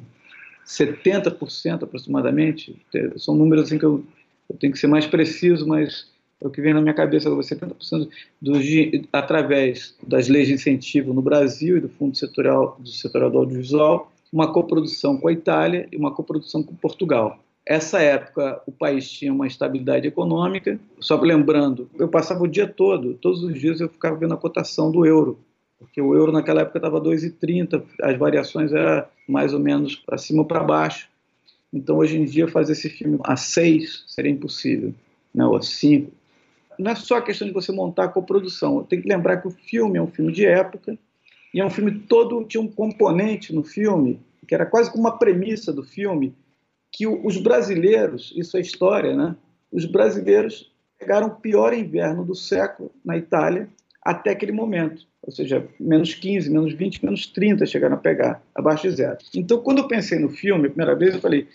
[0.66, 2.76] 70% aproximadamente.
[3.18, 4.04] São números assim que eu,
[4.50, 6.08] eu tenho que ser mais preciso, mas
[6.40, 8.10] é o que vem na minha cabeça, 70%
[8.42, 8.66] dos,
[9.12, 14.12] através das leis de incentivo no Brasil e do Fundo Setorial do, setorial do Audiovisual,
[14.32, 17.40] uma coprodução com a Itália e uma coprodução com Portugal.
[17.66, 23.16] Essa época o país tinha uma estabilidade econômica, só lembrando, eu passava o dia todo,
[23.16, 25.40] todos os dias eu ficava vendo a cotação do euro,
[25.80, 30.42] porque o euro naquela época estava 2,30, as variações eram mais ou menos para cima
[30.42, 31.10] ou para baixo.
[31.74, 34.94] Então hoje em dia fazer esse filme a 6 seria impossível,
[35.34, 36.12] né, ou a 5
[36.80, 38.84] não é só a questão de você montar a coprodução.
[38.84, 40.98] Tem que lembrar que o filme é um filme de época
[41.54, 45.18] e é um filme todo tinha um componente no filme que era quase como uma
[45.18, 46.34] premissa do filme
[46.92, 49.36] que os brasileiros, isso é história, né?
[49.72, 53.70] Os brasileiros pegaram o pior inverno do século na Itália
[54.02, 58.84] até aquele momento, ou seja, menos 15, menos 20, menos 30 chegaram a pegar, abaixo
[58.84, 59.18] de zero.
[59.36, 61.46] Então, quando eu pensei no filme, a primeira vez eu falei,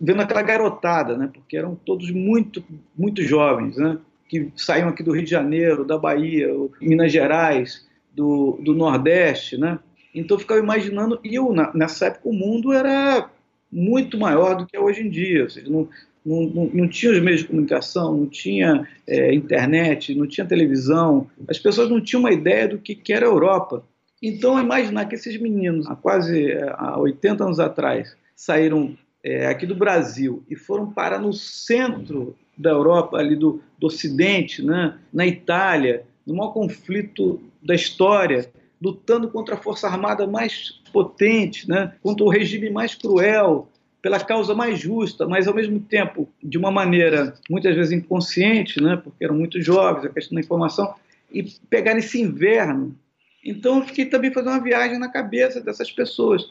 [0.00, 1.28] vendo aquela garotada, né?
[1.34, 2.62] Porque eram todos muito,
[2.96, 3.98] muito jovens, né?
[4.28, 6.48] Que saíam aqui do Rio de Janeiro, da Bahia,
[6.80, 9.78] Minas Gerais, do, do Nordeste, né?
[10.14, 13.30] Então eu ficava imaginando, e eu, nessa época o mundo era
[13.70, 15.88] muito maior do que é hoje em dia, ou seja, não,
[16.24, 21.28] não, não, não tinha os meios de comunicação, não tinha é, internet, não tinha televisão,
[21.46, 23.84] as pessoas não tinham uma ideia do que, que era a Europa.
[24.22, 29.66] Então, imaginar que esses meninos, há quase é, há 80 anos atrás, saíram é, aqui
[29.66, 34.98] do Brasil e foram parar no centro da Europa, ali do, do Ocidente, né?
[35.12, 41.92] na Itália, no maior conflito da história, lutando contra a força armada mais potente, né?
[42.02, 43.68] contra o regime mais cruel,
[44.00, 48.96] pela causa mais justa, mas ao mesmo tempo de uma maneira muitas vezes inconsciente, né?
[48.96, 50.94] porque eram muito jovens, a questão da informação,
[51.32, 52.96] e pegar esse inverno.
[53.44, 56.48] Então eu fiquei também fazendo uma viagem na cabeça dessas pessoas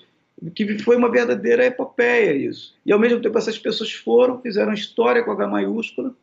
[0.53, 2.75] que foi uma verdadeira epopeia isso.
[2.85, 6.13] E ao mesmo tempo essas pessoas foram, fizeram história com H maiúscula,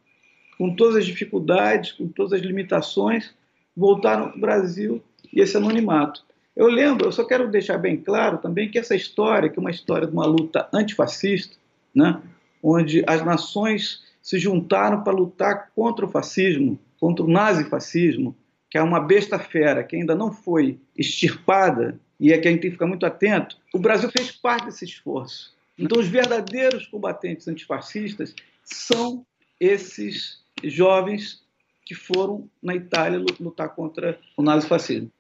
[0.59, 3.35] com todas as dificuldades, com todas as limitações,
[3.77, 6.25] voltaram para o Brasil e esse anonimato.
[6.55, 9.71] Eu lembro, eu só quero deixar bem claro também que essa história, que é uma
[9.71, 11.57] história de uma luta antifascista,
[11.95, 12.21] né?
[12.63, 18.37] onde as nações se juntaram para lutar contra o fascismo, contra o nazifascismo,
[18.71, 22.61] que é uma besta fera que ainda não foi extirpada e é que a gente
[22.61, 23.57] tem que ficar muito atento.
[23.73, 25.55] O Brasil fez parte desse esforço.
[25.79, 29.27] Então, os verdadeiros combatentes antifascistas são
[29.59, 31.43] esses jovens
[31.85, 35.11] que foram na Itália lutar contra o nazifascismo.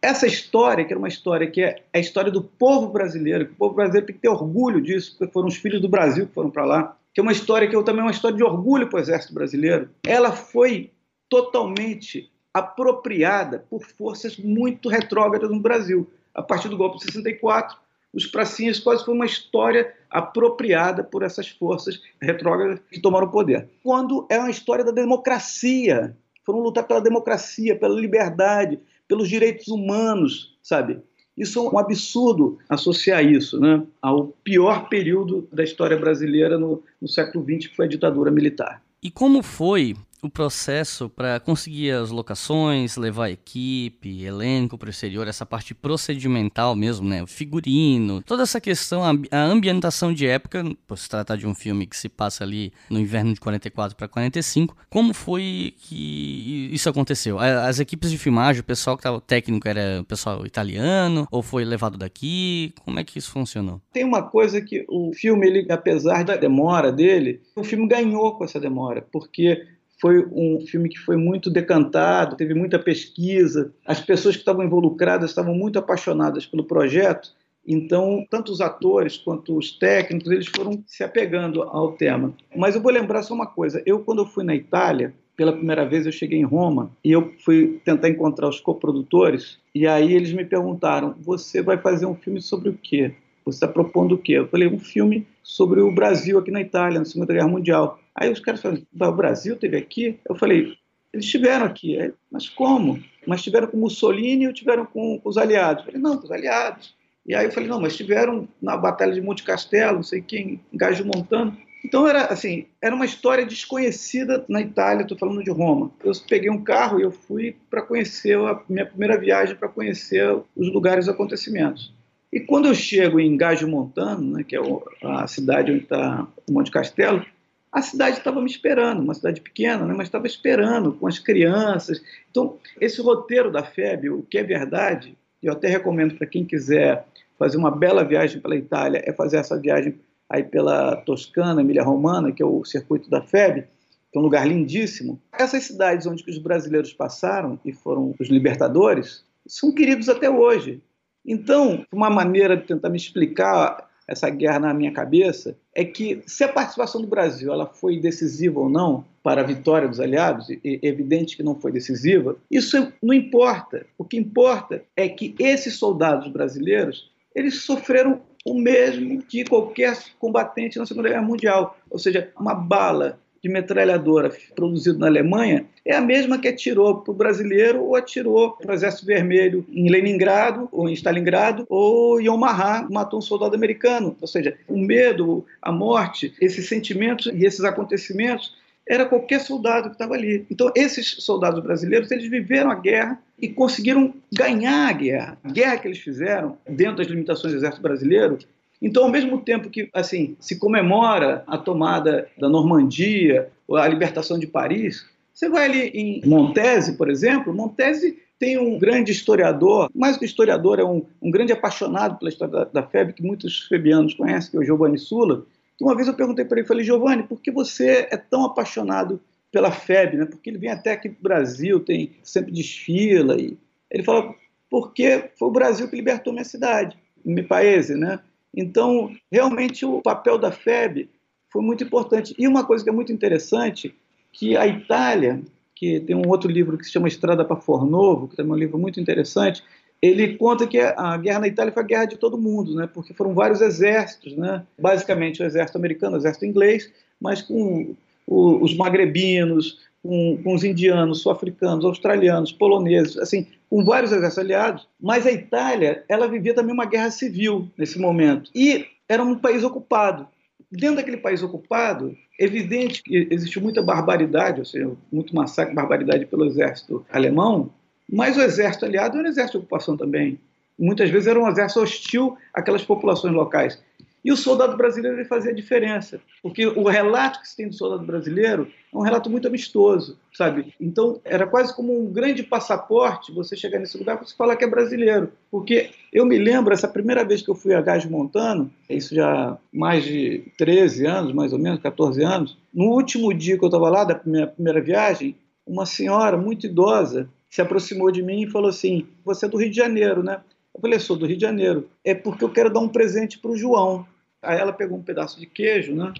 [0.00, 3.56] Essa história, que era uma história que é a história do povo brasileiro, que o
[3.56, 6.50] povo brasileiro tem que ter orgulho disso, porque foram os filhos do Brasil que foram
[6.50, 8.98] para lá, que é uma história que eu também é uma história de orgulho para
[8.98, 9.90] o exército brasileiro.
[10.06, 10.92] Ela foi
[11.28, 16.08] totalmente apropriada por forças muito retrógradas no Brasil.
[16.34, 17.76] A partir do golpe de 64,
[18.12, 23.68] os pracinhas quase foi uma história apropriada por essas forças retrógradas que tomaram o poder.
[23.82, 30.56] Quando é uma história da democracia, foram lutar pela democracia, pela liberdade, pelos direitos humanos,
[30.62, 31.00] sabe?
[31.36, 37.06] Isso é um absurdo associar isso né, ao pior período da história brasileira no, no
[37.06, 38.82] século XX, que foi a ditadura militar.
[39.00, 45.28] E como foi o processo para conseguir as locações, levar equipe, elenco para o exterior,
[45.28, 47.24] essa parte procedimental mesmo, né?
[47.26, 51.96] Figurino, toda essa questão, a ambientação de época, por se tratar de um filme que
[51.96, 57.38] se passa ali no inverno de 44 para 45, como foi que isso aconteceu?
[57.38, 61.64] As equipes de filmagem, o pessoal que estava técnico era o pessoal italiano ou foi
[61.64, 62.72] levado daqui?
[62.84, 63.80] Como é que isso funcionou?
[63.92, 68.44] Tem uma coisa que o filme, ele, apesar da demora dele, o filme ganhou com
[68.44, 69.66] essa demora, porque
[70.00, 75.30] foi um filme que foi muito decantado, teve muita pesquisa, as pessoas que estavam involucradas
[75.30, 77.32] estavam muito apaixonadas pelo projeto,
[77.66, 82.32] então tanto os atores quanto os técnicos eles foram se apegando ao tema.
[82.56, 85.86] Mas eu vou lembrar só uma coisa: eu quando eu fui na Itália pela primeira
[85.86, 90.32] vez eu cheguei em Roma e eu fui tentar encontrar os coprodutores e aí eles
[90.32, 93.12] me perguntaram: você vai fazer um filme sobre o quê?
[93.44, 94.32] Você está propondo o quê?
[94.32, 97.98] Eu falei: um filme sobre o Brasil aqui na Itália, na Segunda Guerra Mundial.
[98.20, 100.18] Aí os caras falaram, o Brasil teve aqui?
[100.28, 100.76] Eu falei,
[101.12, 102.12] eles estiveram aqui.
[102.30, 103.02] Mas como?
[103.24, 105.84] Mas estiveram com Mussolini ou estiveram com, com, os aliados?
[105.84, 106.94] Eu falei, não, com os aliados.
[107.24, 110.60] E aí eu falei, não, mas estiveram na Batalha de Monte Castelo, não sei quem,
[110.72, 111.56] em Gajo Montano.
[111.84, 115.92] Então era assim, era uma história desconhecida na Itália, estou falando de Roma.
[116.02, 120.28] Eu peguei um carro e eu fui para conhecer a minha primeira viagem para conhecer
[120.56, 121.94] os lugares e acontecimentos.
[122.32, 124.60] E quando eu chego em Gajo Montano, né, que é
[125.02, 127.24] a cidade onde está o Monte Castelo,
[127.70, 132.02] a cidade estava me esperando, uma cidade pequena, né, mas estava esperando com as crianças.
[132.30, 137.06] Então, esse roteiro da FEB, o que é verdade, eu até recomendo para quem quiser
[137.38, 142.42] fazer uma bela viagem pela Itália, é fazer essa viagem aí pela Toscana, Emília-Romana, que
[142.42, 143.64] é o circuito da FEB,
[144.10, 145.20] que é um lugar lindíssimo.
[145.32, 150.82] Essas cidades onde os brasileiros passaram e foram os libertadores, são queridos até hoje.
[151.24, 156.42] Então, uma maneira de tentar me explicar essa guerra na minha cabeça é que se
[156.42, 160.80] a participação do Brasil ela foi decisiva ou não para a vitória dos aliados, e
[160.82, 163.84] evidente que não foi decisiva, isso não importa.
[163.98, 170.78] O que importa é que esses soldados brasileiros eles sofreram o mesmo que qualquer combatente
[170.78, 176.00] na Segunda Guerra Mundial, ou seja, uma bala de metralhadora produzido na Alemanha é a
[176.00, 180.88] mesma que atirou para o brasileiro ou atirou para o Exército Vermelho em Leningrado ou
[180.88, 184.16] em Stalingrado ou em Omaha, matou um soldado americano.
[184.20, 188.56] Ou seja, o medo, a morte, esses sentimentos e esses acontecimentos
[188.88, 190.46] era qualquer soldado que estava ali.
[190.50, 195.38] Então, esses soldados brasileiros, eles viveram a guerra e conseguiram ganhar a guerra.
[195.44, 198.38] A guerra que eles fizeram, dentro das limitações do exército brasileiro,
[198.80, 204.46] então, ao mesmo tempo que assim se comemora a tomada da Normandia, a libertação de
[204.46, 210.24] Paris, você vai ali em Montese, por exemplo, Montese tem um grande historiador, mais que
[210.24, 214.50] historiador, é um, um grande apaixonado pela história da, da FEB, que muitos febianos conhecem,
[214.50, 215.44] que é o Giovanni Sula.
[215.80, 219.72] Uma vez eu perguntei para ele, falei, Giovanni, por que você é tão apaixonado pela
[219.72, 220.16] FEB?
[220.16, 220.24] Né?
[220.24, 223.40] Porque ele vem até aqui para o Brasil, tem sempre desfila.
[223.40, 223.56] E...
[223.90, 224.34] Ele falou,
[224.70, 228.20] porque foi o Brasil que libertou minha cidade, meu país, né?
[228.54, 231.08] Então, realmente, o papel da FEB
[231.50, 232.34] foi muito importante.
[232.38, 233.94] E uma coisa que é muito interessante,
[234.32, 235.40] que a Itália,
[235.74, 238.58] que tem um outro livro que se chama Estrada para Fornovo, que também é um
[238.58, 239.62] livro muito interessante,
[240.00, 242.88] ele conta que a guerra na Itália foi a guerra de todo mundo, né?
[242.92, 244.64] porque foram vários exércitos, né?
[244.78, 247.96] basicamente o exército americano, o exército inglês, mas com
[248.26, 255.26] os magrebinos, com, com os indianos, sul-africanos, australianos, poloneses, assim, com vários exércitos aliados, mas
[255.26, 260.26] a Itália, ela vivia também uma guerra civil nesse momento, e era um país ocupado.
[260.70, 266.44] Dentro daquele país ocupado, evidente que existiu muita barbaridade, ou seja, muito massacre, barbaridade pelo
[266.44, 267.70] exército alemão,
[268.10, 270.38] mas o exército aliado era um exército de ocupação também.
[270.78, 273.82] Muitas vezes era um exército hostil àquelas populações locais.
[274.28, 277.74] E o soldado brasileiro ele fazia a diferença, porque o relato que se tem do
[277.74, 280.74] soldado brasileiro é um relato muito amistoso, sabe?
[280.78, 284.66] Então era quase como um grande passaporte você chegar nesse lugar e você falar que
[284.66, 288.70] é brasileiro, porque eu me lembro essa primeira vez que eu fui a Gás Montano,
[288.90, 292.58] isso já mais de 13 anos, mais ou menos, 14 anos.
[292.70, 297.30] No último dia que eu estava lá da minha primeira viagem, uma senhora muito idosa
[297.48, 300.42] se aproximou de mim e falou assim: "Você é do Rio de Janeiro, né?"
[300.74, 301.88] Eu falei, sou do Rio de Janeiro.
[302.04, 304.06] É porque eu quero dar um presente para o João.
[304.42, 306.12] Aí ela pegou um pedaço de queijo, né?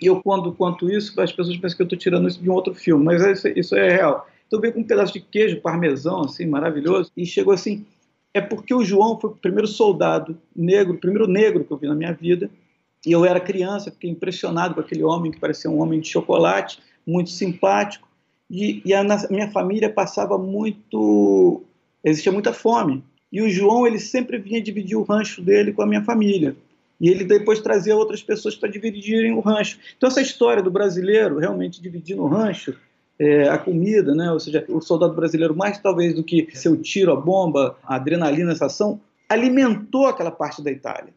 [0.00, 2.52] E eu, quando conto isso, as pessoas pensam que eu estou tirando isso de um
[2.52, 4.26] outro filme, mas isso, isso é real.
[4.46, 7.84] Então veio com um pedaço de queijo parmesão, assim, maravilhoso, e chegou assim,
[8.32, 11.86] é porque o João foi o primeiro soldado negro, o primeiro negro que eu vi
[11.86, 12.50] na minha vida,
[13.06, 16.80] e eu era criança, fiquei impressionado com aquele homem que parecia um homem de chocolate,
[17.06, 18.08] muito simpático,
[18.50, 21.62] e, e a minha família passava muito,
[22.02, 25.86] existia muita fome, e o João, ele sempre vinha dividir o rancho dele com a
[25.86, 26.56] minha família.
[27.04, 29.78] E ele depois trazia outras pessoas para dividirem o rancho.
[29.94, 32.74] Então, essa história do brasileiro realmente dividindo o rancho,
[33.18, 34.32] é, a comida, né?
[34.32, 38.52] ou seja, o soldado brasileiro, mais talvez do que seu tiro, a bomba, a adrenalina,
[38.52, 38.98] essa ação,
[39.28, 41.12] alimentou aquela parte da Itália,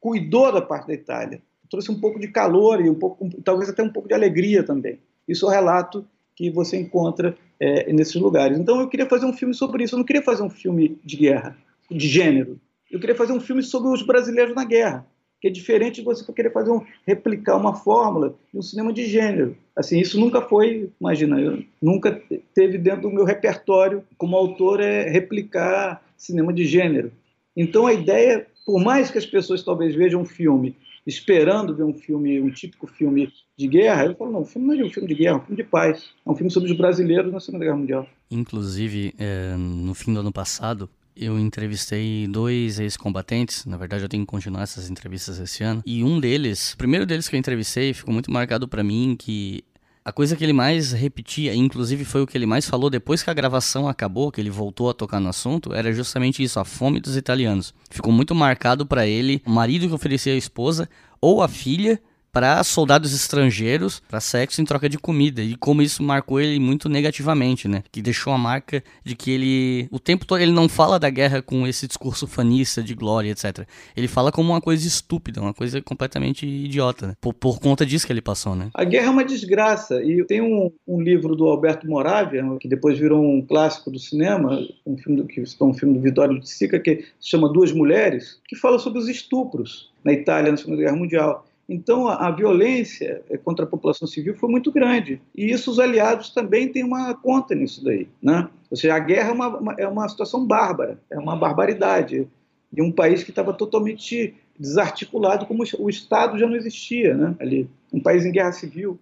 [0.00, 3.82] cuidou da parte da Itália, trouxe um pouco de calor e um pouco, talvez até
[3.82, 4.98] um pouco de alegria também.
[5.28, 8.58] Isso é o relato que você encontra é, nesses lugares.
[8.58, 9.96] Então eu queria fazer um filme sobre isso.
[9.96, 11.58] Eu não queria fazer um filme de guerra,
[11.90, 12.58] de gênero.
[12.90, 15.04] Eu queria fazer um filme sobre os brasileiros na guerra,
[15.40, 19.06] que é diferente de você querer fazer um replicar uma fórmula de um cinema de
[19.06, 19.56] gênero.
[19.76, 22.20] Assim, isso nunca foi, imagina, eu, nunca
[22.54, 27.12] teve dentro do meu repertório como autor é replicar cinema de gênero.
[27.56, 30.76] Então a ideia, por mais que as pessoas talvez vejam um filme
[31.06, 34.84] esperando ver um filme, um típico filme de guerra, eu falo, não, o filme não
[34.84, 36.10] é um filme de guerra, é um filme de paz.
[36.26, 38.08] É um filme sobre os brasileiros na Segunda Guerra Mundial.
[38.30, 44.24] Inclusive, é, no fim do ano passado, eu entrevistei dois ex-combatentes, na verdade eu tenho
[44.24, 47.94] que continuar essas entrevistas esse ano, e um deles, o primeiro deles que eu entrevistei,
[47.94, 49.64] ficou muito marcado para mim que
[50.04, 53.30] a coisa que ele mais repetia, inclusive foi o que ele mais falou depois que
[53.30, 57.00] a gravação acabou, que ele voltou a tocar no assunto, era justamente isso, a fome
[57.00, 57.74] dos italianos.
[57.90, 60.88] Ficou muito marcado para ele o marido que oferecia a esposa
[61.20, 62.00] ou a filha
[62.36, 65.40] para soldados estrangeiros, para sexo em troca de comida.
[65.40, 67.82] E como isso marcou ele muito negativamente, né?
[67.90, 71.40] Que deixou a marca de que ele, o tempo todo, ele não fala da guerra
[71.40, 73.66] com esse discurso fanista de glória, etc.
[73.96, 77.14] Ele fala como uma coisa estúpida, uma coisa completamente idiota, né?
[77.22, 78.68] por, por, conta disso que ele passou, né?
[78.74, 80.04] A guerra é uma desgraça.
[80.04, 84.60] E tem um, um livro do Alberto Moravia, que depois virou um clássico do cinema,
[84.84, 88.38] um filme do, que um filme do Vitório de Sica, que se chama Duas Mulheres,
[88.46, 91.46] que fala sobre os estupros na Itália na Segunda Guerra Mundial.
[91.68, 95.20] Então, a, a, violência eh, contra a população civil foi muito grande.
[95.34, 98.08] E isso os aliados também têm uma conta nisso daí.
[98.22, 98.48] Né?
[98.70, 102.28] Ou seja, a guerra é uma, uma, é uma situação bárbara, é uma barbaridade.
[102.72, 107.34] De um país que estava totalmente desarticulado, como o Estado já não existia né?
[107.38, 107.68] ali.
[107.92, 108.98] Um país em guerra civil.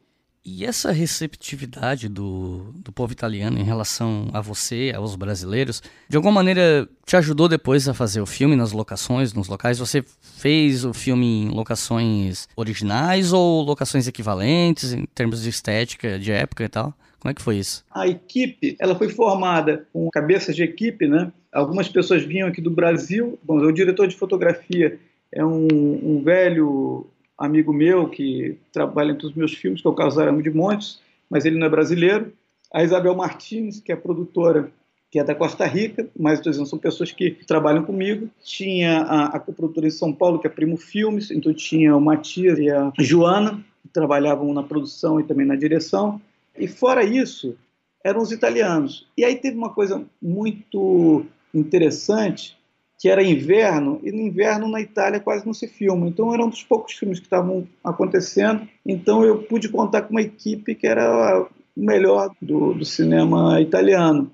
[0.46, 6.34] E essa receptividade do, do povo italiano em relação a você, aos brasileiros, de alguma
[6.34, 9.78] maneira te ajudou depois a fazer o filme nas locações, nos locais?
[9.78, 16.30] Você fez o filme em locações originais ou locações equivalentes em termos de estética, de
[16.30, 16.94] época e tal?
[17.18, 17.82] Como é que foi isso?
[17.90, 21.32] A equipe, ela foi formada com cabeças de equipe, né?
[21.50, 23.38] Algumas pessoas vinham aqui do Brasil.
[23.42, 24.98] Bom, o diretor de fotografia
[25.32, 25.66] é um,
[26.02, 27.06] um velho
[27.38, 31.00] amigo meu que trabalha entre os meus filmes, que é o Carlos Aramo de Montes,
[31.28, 32.32] mas ele não é brasileiro.
[32.72, 34.70] A Isabel Martins, que é produtora,
[35.10, 38.28] que é da Costa Rica, mas dizendo, são pessoas que trabalham comigo.
[38.42, 42.58] Tinha a, a coprodutora em São Paulo, que é Primo Filmes, então tinha o Matias
[42.58, 46.20] e a Joana, que trabalhavam na produção e também na direção.
[46.58, 47.56] E fora isso,
[48.04, 49.06] eram os italianos.
[49.16, 51.24] E aí teve uma coisa muito
[51.54, 52.56] interessante,
[53.04, 56.08] que era inverno, e no inverno na Itália quase não se filma.
[56.08, 58.66] Então era um dos poucos filmes que estavam acontecendo.
[58.82, 61.46] Então eu pude contar com uma equipe que era o
[61.76, 64.32] melhor do, do cinema italiano.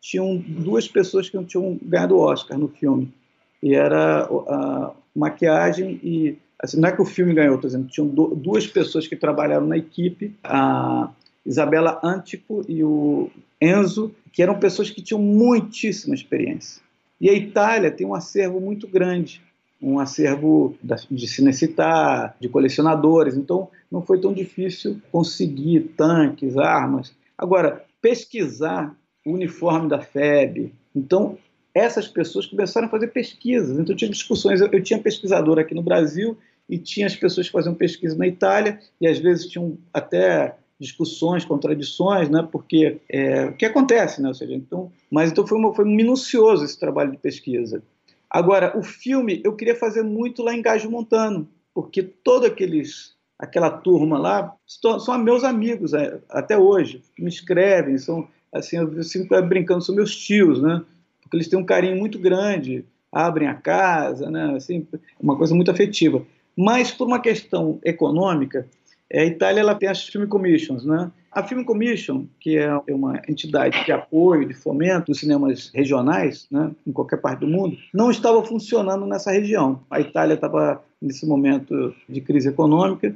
[0.00, 3.12] Tinham duas pessoas que não tinham ganhado o Oscar no filme.
[3.60, 8.06] E era a maquiagem e assim, não é que o filme ganhou, por exemplo, tinham
[8.06, 11.10] duas pessoas que trabalharam na equipe, a
[11.44, 13.28] Isabela Antico e o
[13.60, 16.80] Enzo, que eram pessoas que tinham muitíssima experiência.
[17.22, 19.40] E a Itália tem um acervo muito grande,
[19.80, 20.76] um acervo
[21.08, 27.14] de cinecitar, de colecionadores, então não foi tão difícil conseguir tanques, armas.
[27.38, 28.92] Agora, pesquisar
[29.24, 31.38] o uniforme da FEB, então
[31.72, 35.82] essas pessoas começaram a fazer pesquisas, então tinha discussões, eu, eu tinha pesquisador aqui no
[35.82, 36.36] Brasil
[36.68, 41.44] e tinha as pessoas que faziam pesquisa na Itália, e às vezes tinham até discussões,
[41.44, 42.46] contradições, né?
[42.50, 44.28] Porque é, o que acontece, né?
[44.28, 47.82] Ou seja, então, mas então foi, uma, foi minucioso esse trabalho de pesquisa.
[48.28, 53.70] Agora, o filme eu queria fazer muito lá em Gajo Montano, porque todos aqueles aquela
[53.70, 59.82] turma lá são meus amigos é, até hoje, me escrevem, são assim, eu sinto brincando,
[59.82, 60.82] são meus tios, né?
[61.22, 64.54] Porque eles têm um carinho muito grande, abrem a casa, né?
[64.56, 64.86] Assim,
[65.20, 66.24] uma coisa muito afetiva.
[66.56, 68.68] Mas por uma questão econômica,
[69.12, 71.12] é, a Itália ela tem as Film Commissions, né?
[71.30, 76.70] A Film Commission, que é uma entidade de apoio, de fomento dos cinemas regionais, né,
[76.86, 79.80] em qualquer parte do mundo, não estava funcionando nessa região.
[79.90, 83.14] A Itália estava nesse momento de crise econômica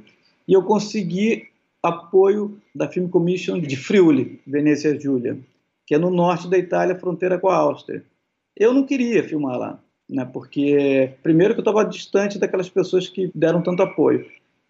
[0.49, 1.49] e eu consegui
[1.82, 5.38] apoio da Film Commission de Friuli, Venezia Giulia,
[5.86, 8.03] que é no norte da Itália, fronteira com a Áustria.
[8.57, 9.78] Eu não queria filmar lá,
[10.09, 14.24] né, porque primeiro que eu estava distante daquelas pessoas que deram tanto apoio.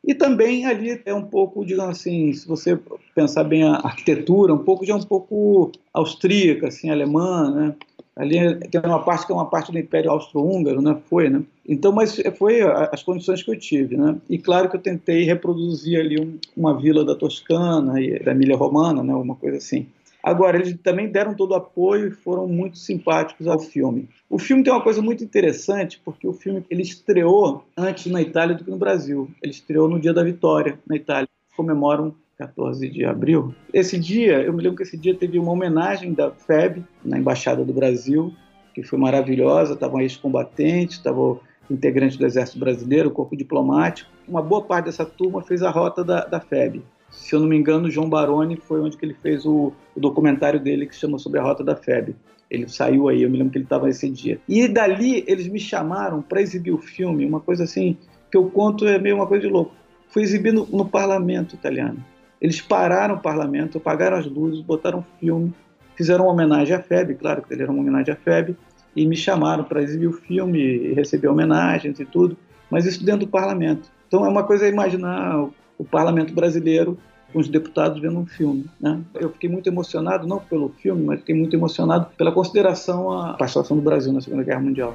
[0.07, 2.79] E também ali é um pouco, digamos assim, se você
[3.13, 7.75] pensar bem a arquitetura, um pouco já é um pouco austríaca, assim, alemã, né?
[8.15, 10.97] Ali tem uma parte que é uma parte do Império Austro-Húngaro, né?
[11.11, 11.43] Foi, né?
[11.69, 14.17] Então, mas foi as condições que eu tive, né?
[14.31, 18.57] E claro que eu tentei reproduzir ali um, uma vila da Toscana e da Emília
[18.57, 19.13] Romana, né?
[19.13, 19.87] Uma coisa assim.
[20.27, 24.09] Agora, eles também deram todo o apoio e foram muito simpáticos ao filme.
[24.29, 28.57] O filme tem uma coisa muito interessante, porque o filme ele estreou antes na Itália
[28.57, 29.31] do que no Brasil.
[29.41, 31.29] Ele estreou no dia da vitória na Itália.
[31.57, 33.55] Comemoram 14 de abril.
[33.73, 37.65] Esse dia, eu me lembro que esse dia teve uma homenagem da FEB na Embaixada
[37.65, 38.35] do Brasil,
[38.75, 39.75] que foi maravilhosa.
[39.75, 41.39] Estavam ex-combatentes, estavam
[41.71, 44.11] integrantes do Exército Brasileiro, o corpo diplomático.
[44.27, 46.83] Uma boa parte dessa turma fez a rota da, da FEB
[47.17, 50.61] se eu não me engano, João Baroni foi onde que ele fez o, o documentário
[50.61, 52.15] dele que se chama Sobre a Rota da Febre.
[52.49, 54.39] Ele saiu aí, eu me lembro que ele estava esse dia.
[54.49, 57.97] E dali eles me chamaram para exibir o filme, uma coisa assim,
[58.31, 59.75] que eu conto é meio uma coisa de louco.
[60.09, 62.05] Foi exibido no, parlamento italiano.
[62.41, 65.53] Eles pararam o parlamento, apagaram as luzes, botaram filme,
[65.97, 68.55] fizeram uma homenagem à FEB, claro que era uma homenagem à FEB,
[68.95, 72.37] e me chamaram para exibir o filme e receber homenagens e tudo,
[72.71, 73.91] mas isso dentro do parlamento.
[74.07, 75.49] Então é uma coisa imaginar
[75.79, 76.99] o parlamento brasileiro
[77.33, 78.67] com os deputados vendo um filme.
[78.81, 79.01] Né?
[79.15, 83.77] Eu fiquei muito emocionado, não pelo filme, mas fiquei muito emocionado pela consideração à participação
[83.77, 84.95] do Brasil na Segunda Guerra Mundial.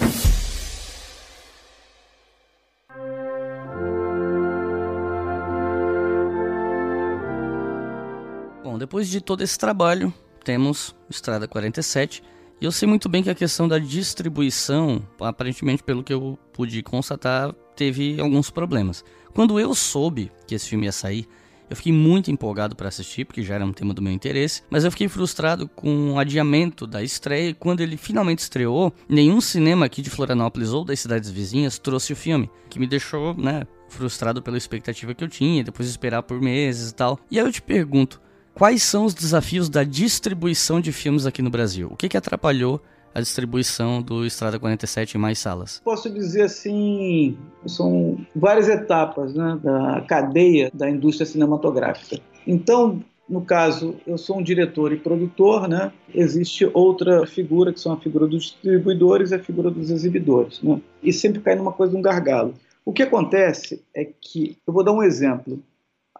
[8.81, 10.11] Depois de todo esse trabalho,
[10.43, 12.23] temos Estrada 47.
[12.59, 16.81] E eu sei muito bem que a questão da distribuição, aparentemente pelo que eu pude
[16.81, 19.05] constatar, teve alguns problemas.
[19.35, 21.27] Quando eu soube que esse filme ia sair,
[21.69, 24.83] eu fiquei muito empolgado para assistir, porque já era um tema do meu interesse, mas
[24.83, 29.85] eu fiquei frustrado com o adiamento da estreia e quando ele finalmente estreou, nenhum cinema
[29.85, 34.41] aqui de Florianópolis ou das cidades vizinhas trouxe o filme, que me deixou, né, frustrado
[34.41, 37.19] pela expectativa que eu tinha, depois de esperar por meses e tal.
[37.29, 38.19] E aí eu te pergunto,
[38.53, 41.89] Quais são os desafios da distribuição de filmes aqui no Brasil?
[41.91, 42.81] O que, que atrapalhou
[43.13, 45.81] a distribuição do Estrada 47 em mais salas?
[45.83, 52.21] Posso dizer assim, são várias etapas né, da cadeia da indústria cinematográfica.
[52.45, 55.91] Então, no caso, eu sou um diretor e produtor, né?
[56.13, 60.81] Existe outra figura, que são a figura dos distribuidores e a figura dos exibidores, né?
[61.01, 62.53] E sempre cai numa coisa, um gargalo.
[62.83, 65.61] O que acontece é que, eu vou dar um exemplo.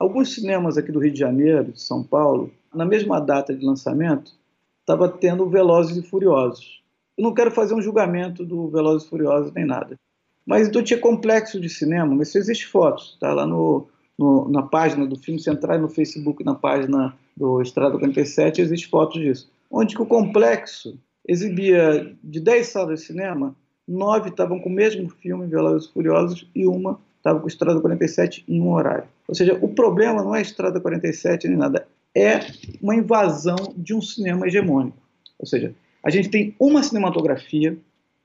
[0.01, 4.31] Alguns cinemas aqui do Rio de Janeiro, de São Paulo, na mesma data de lançamento,
[4.79, 6.81] estava tendo Velozes e Furiosos.
[7.15, 9.99] Eu não quero fazer um julgamento do Velozes e Furiosos nem nada.
[10.43, 13.87] Mas então tinha complexo de cinema, mas existe fotos, tá lá no,
[14.17, 19.21] no, na página do filme Central, no Facebook, na página do Estrada 47, existe fotos
[19.21, 19.51] disso.
[19.69, 20.97] Onde que o complexo
[21.27, 23.55] exibia de 10 salas de cinema,
[23.87, 28.43] nove estavam com o mesmo filme, Velozes e Furiosos, e uma estava com Estrada 47
[28.47, 29.05] em um horário.
[29.27, 32.39] Ou seja, o problema não é Estrada 47 nem nada, é
[32.81, 34.97] uma invasão de um cinema hegemônico.
[35.39, 37.77] Ou seja, a gente tem uma cinematografia,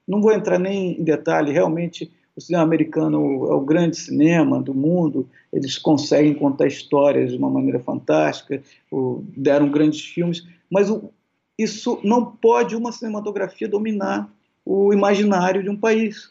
[0.09, 4.75] não vou entrar nem em detalhe, realmente o cinema americano é o grande cinema do
[4.75, 8.63] mundo, eles conseguem contar histórias de uma maneira fantástica,
[9.37, 10.93] deram grandes filmes, mas
[11.59, 14.31] isso não pode uma cinematografia dominar
[14.65, 16.31] o imaginário de um país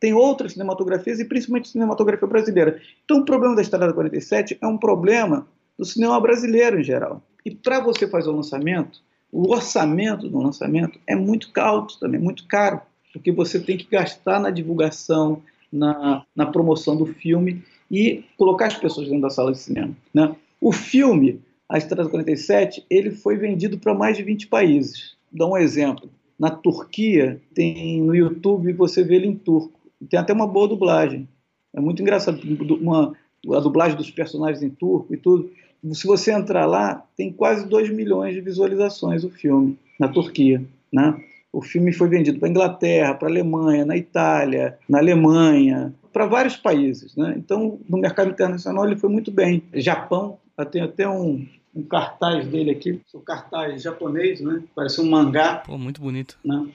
[0.00, 2.80] tem outras cinematografias e principalmente cinematografia brasileira.
[3.04, 5.46] Então, o problema da Estrada 47 é um problema
[5.78, 7.22] do cinema brasileiro em geral.
[7.44, 12.46] E para você fazer o lançamento, o orçamento do lançamento é muito alto também, muito
[12.46, 12.80] caro,
[13.12, 15.42] porque você tem que gastar na divulgação,
[15.72, 19.96] na, na promoção do filme, e colocar as pessoas dentro da sala de cinema.
[20.12, 20.34] Né?
[20.60, 25.16] O filme, A Estrada 47, ele foi vendido para mais de 20 países.
[25.30, 26.10] Dar um exemplo.
[26.38, 29.77] Na Turquia, tem no YouTube você vê ele em turco.
[30.08, 31.28] Tem até uma boa dublagem.
[31.74, 32.40] É muito engraçado.
[32.80, 33.14] Uma,
[33.54, 35.50] a dublagem dos personagens em turco e tudo.
[35.92, 40.62] Se você entrar lá, tem quase 2 milhões de visualizações o filme, na Turquia.
[40.92, 41.22] Né?
[41.52, 46.26] O filme foi vendido para a Inglaterra, para a Alemanha, na Itália, na Alemanha, para
[46.26, 47.14] vários países.
[47.14, 47.34] Né?
[47.36, 49.62] Então, no mercado internacional, ele foi muito bem.
[49.72, 50.38] Japão,
[50.72, 54.62] tem até um, um cartaz dele aqui, o cartaz japonês, né?
[54.74, 55.56] parece um mangá.
[55.64, 56.36] Pô, muito bonito.
[56.44, 56.66] Né?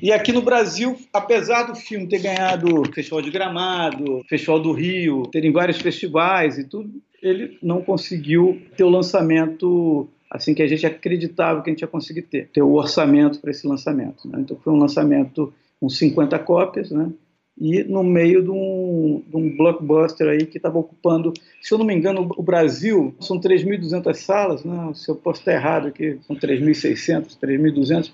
[0.00, 5.26] E aqui no Brasil, apesar do filme ter ganhado Festival de Gramado, Festival do Rio,
[5.30, 6.90] terem vários festivais e tudo,
[7.22, 11.88] ele não conseguiu ter o lançamento assim que a gente acreditava que a gente ia
[11.88, 14.26] conseguir ter, ter o orçamento para esse lançamento.
[14.26, 14.40] Né?
[14.40, 17.12] Então foi um lançamento com 50 cópias, né?
[17.60, 21.84] e no meio de um, de um blockbuster aí que estava ocupando, se eu não
[21.84, 24.92] me engano, o Brasil são 3.200 salas, né?
[24.94, 28.10] se eu posso estar errado aqui, são 3.600, 3.200,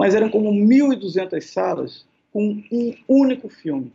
[0.00, 3.92] mas eram como 1.200 salas com um único filme.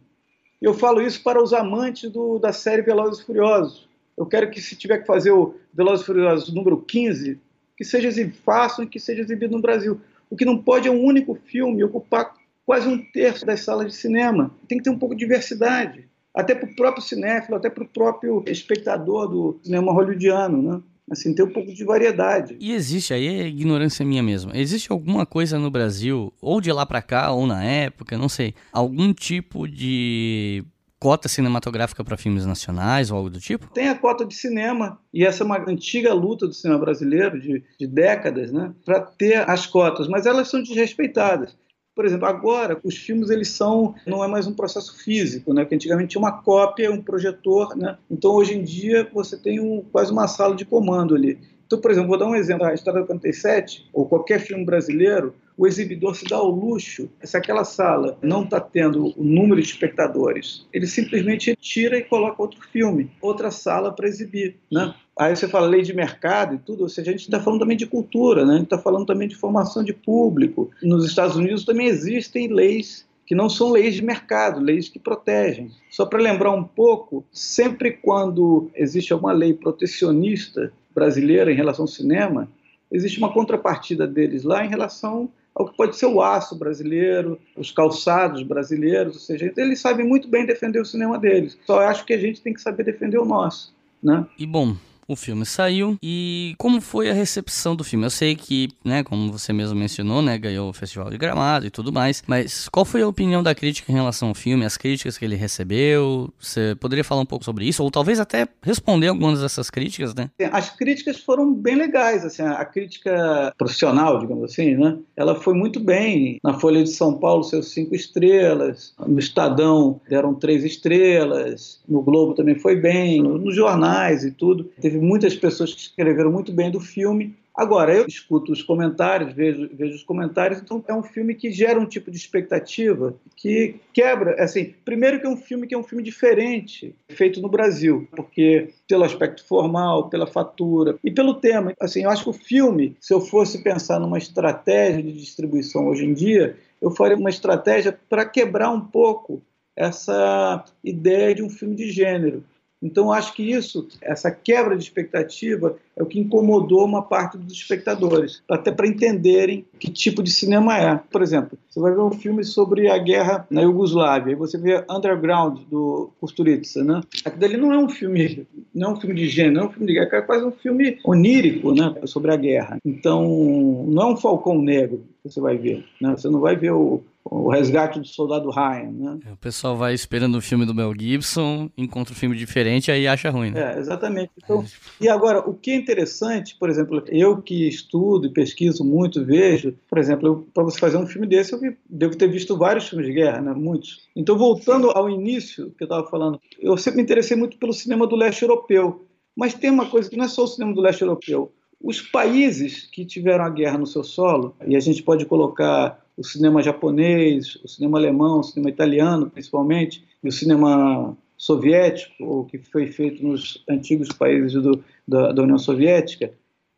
[0.62, 3.89] Eu falo isso para os amantes do, da série Velozes e Furiosos.
[4.16, 7.39] Eu quero que se tiver que fazer o Velozes e Furiosos número 15,
[7.76, 8.12] que seja
[8.43, 9.99] façam e que seja exibido no Brasil.
[10.30, 12.36] O que não pode é um único filme ocupar
[12.68, 14.51] quase um terço das salas de cinema.
[14.68, 17.88] Tem que ter um pouco de diversidade, até para o próprio cinéfilo, até para o
[17.88, 20.82] próprio espectador do cinema hollywoodiano, né?
[21.10, 22.58] Assim, ter um pouco de variedade.
[22.60, 26.86] E existe, aí é ignorância minha mesmo, existe alguma coisa no Brasil, ou de lá
[26.86, 30.64] para cá, ou na época, não sei, algum tipo de
[30.99, 33.68] cota cinematográfica para filmes nacionais ou algo do tipo?
[33.72, 37.64] Tem a cota de cinema, e essa é uma antiga luta do cinema brasileiro, de,
[37.80, 41.56] de décadas, né, para ter as cotas, mas elas são desrespeitadas.
[41.96, 45.64] Por exemplo, agora os filmes eles são não é mais um processo físico, né?
[45.64, 47.98] Que antigamente tinha uma cópia, um projetor, né?
[48.12, 51.39] Então hoje em dia você tem um, quase uma sala de comando ali.
[51.66, 52.66] Então, por exemplo, vou dar um exemplo.
[52.66, 57.38] A História do 47, ou qualquer filme brasileiro, o exibidor se dá ao luxo, se
[57.38, 62.62] aquela sala não está tendo o número de espectadores, ele simplesmente tira e coloca outro
[62.72, 64.58] filme, outra sala para exibir.
[64.72, 64.93] Né?
[65.18, 67.78] Aí você fala lei de mercado e tudo, ou seja, a gente está falando também
[67.78, 68.53] de cultura, né?
[68.53, 70.70] a gente está falando também de formação de público.
[70.84, 75.72] Nos Estados Unidos também existem leis que não são leis de mercado, leis que protegem.
[75.89, 81.88] Só para lembrar um pouco, sempre quando existe alguma lei protecionista, brasileira em relação ao
[81.88, 82.47] cinema,
[82.91, 87.72] existe uma contrapartida deles lá em relação ao que pode ser o aço brasileiro, os
[87.72, 91.58] calçados brasileiros, ou seja, eles sabem muito bem defender o cinema deles.
[91.66, 94.26] Só acho que a gente tem que saber defender o nosso, né?
[94.38, 94.76] E bom,
[95.08, 98.06] o filme saiu e como foi a recepção do filme?
[98.06, 101.70] Eu sei que, né, como você mesmo mencionou, né, ganhou o Festival de Gramado e
[101.70, 105.18] tudo mais, mas qual foi a opinião da crítica em relação ao filme, as críticas
[105.18, 106.30] que ele recebeu?
[106.39, 110.30] Você poderia falar um pouco sobre isso ou talvez até responder algumas dessas críticas, né?
[110.51, 114.97] As críticas foram bem legais, assim, a crítica profissional, digamos assim, né?
[115.16, 116.39] Ela foi muito bem.
[116.43, 122.34] Na Folha de São Paulo, seus cinco estrelas, no Estadão deram três estrelas, no Globo
[122.34, 124.66] também foi bem, nos jornais e tudo.
[124.82, 127.36] Teve teve muitas pessoas que escreveram muito bem do filme.
[127.54, 131.80] Agora, eu escuto os comentários, vejo, vejo os comentários, então é um filme que gera
[131.80, 134.41] um tipo de expectativa que quebra.
[134.43, 138.70] Assim, primeiro que é um filme que é um filme diferente, feito no Brasil, porque
[138.88, 141.74] pelo aspecto formal, pela fatura e pelo tema.
[141.80, 146.06] Assim, eu acho que o filme, se eu fosse pensar numa estratégia de distribuição hoje
[146.06, 149.41] em dia, eu faria uma estratégia para quebrar um pouco
[149.78, 152.43] essa ideia de um filme de gênero.
[152.86, 157.52] Então, acho que isso, essa quebra de expectativa, é o que incomodou uma parte dos
[157.52, 160.96] espectadores, até para entenderem que tipo de cinema é.
[161.10, 164.86] Por exemplo, você vai ver um filme sobre a guerra na Iugoslávia, e você vê
[164.88, 167.02] Underground, do Kusturica, né?
[167.26, 169.72] Aquilo dali não é um filme, não é um filme de gênero, não é um
[169.72, 171.96] filme de guerra, é quase um filme onírico, né?
[172.06, 172.78] Sobre a guerra.
[172.86, 176.12] Então, não é um Falcão Negro que você vai ver, né?
[176.16, 179.19] Você não vai ver o, o resgate do soldado Ryan, né?
[179.26, 183.07] É, o pessoal vai esperando o filme do Mel Gibson, encontra um filme diferente aí
[183.07, 183.73] acha ruim, né?
[183.73, 184.32] É, exatamente.
[184.38, 184.65] Então, é.
[185.01, 189.73] E agora, o que é interessante, por exemplo, eu que estudo e pesquiso muito, vejo,
[189.89, 193.07] por exemplo, para você fazer um filme desse, eu vi, devo ter visto vários filmes
[193.07, 193.53] de guerra, né?
[193.53, 194.07] Muitos.
[194.15, 198.05] Então, voltando ao início que eu estava falando, eu sempre me interessei muito pelo cinema
[198.05, 199.03] do leste europeu.
[199.36, 201.51] Mas tem uma coisa que não é só o cinema do leste europeu.
[201.82, 206.24] Os países que tiveram a guerra no seu solo, e a gente pode colocar o
[206.24, 212.57] cinema japonês, o cinema alemão, o cinema italiano, principalmente, e o cinema soviético, o que
[212.57, 216.32] foi feito nos antigos países do, da, da, União Soviética,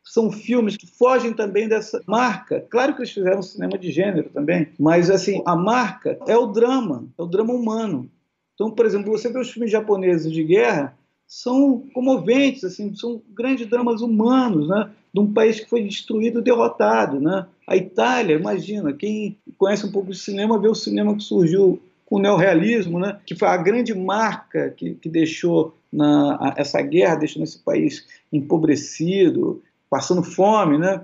[0.03, 2.65] são filmes que fogem também dessa marca.
[2.69, 7.05] Claro que eles fizeram cinema de gênero também, mas assim a marca é o drama,
[7.17, 8.09] é o drama humano.
[8.55, 13.67] Então, por exemplo, você vê os filmes japoneses de guerra, são comoventes, assim, são grandes
[13.67, 14.89] dramas humanos, né?
[15.17, 17.47] De um país que foi destruído, derrotado, né?
[17.65, 22.17] A Itália, imagina, quem conhece um pouco de cinema vê o cinema que surgiu com
[22.17, 23.19] o neorrealismo, né?
[23.25, 29.63] Que foi a grande marca que, que deixou na, essa guerra, deixou esse país empobrecido,
[29.89, 31.03] passando fome, né?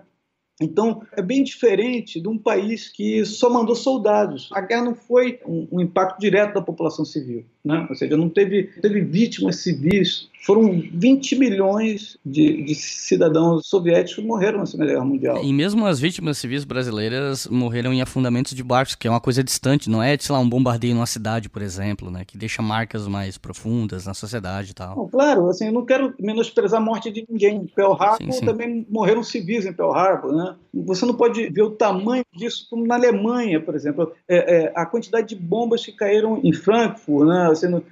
[0.61, 4.47] Então, é bem diferente de um país que só mandou soldados.
[4.53, 7.85] A guerra não foi um, um impacto direto da população civil, né?
[7.89, 14.27] ou seja, não teve, teve vítimas civis foram 20 milhões de, de, cidadãos soviéticos que
[14.27, 15.41] morreram na Segunda Guerra Mundial.
[15.41, 19.41] E mesmo as vítimas civis brasileiras morreram em afundamentos de barcos, que é uma coisa
[19.41, 23.07] distante, não é, sei lá, um bombardeio numa cidade, por exemplo, né, que deixa marcas
[23.07, 25.07] mais profundas na sociedade e tal.
[25.07, 27.53] claro, assim, eu não quero menosprezar a morte de ninguém.
[27.53, 28.45] Em Pearl Harbor sim, sim.
[28.45, 30.55] também morreram civis em Pearl Harbor, né?
[30.73, 34.11] Você não pode ver o tamanho disso como na Alemanha, por exemplo.
[34.27, 37.52] É, é, a quantidade de bombas que caíram em Frankfurt, né?
[37.55, 37.83] Você não,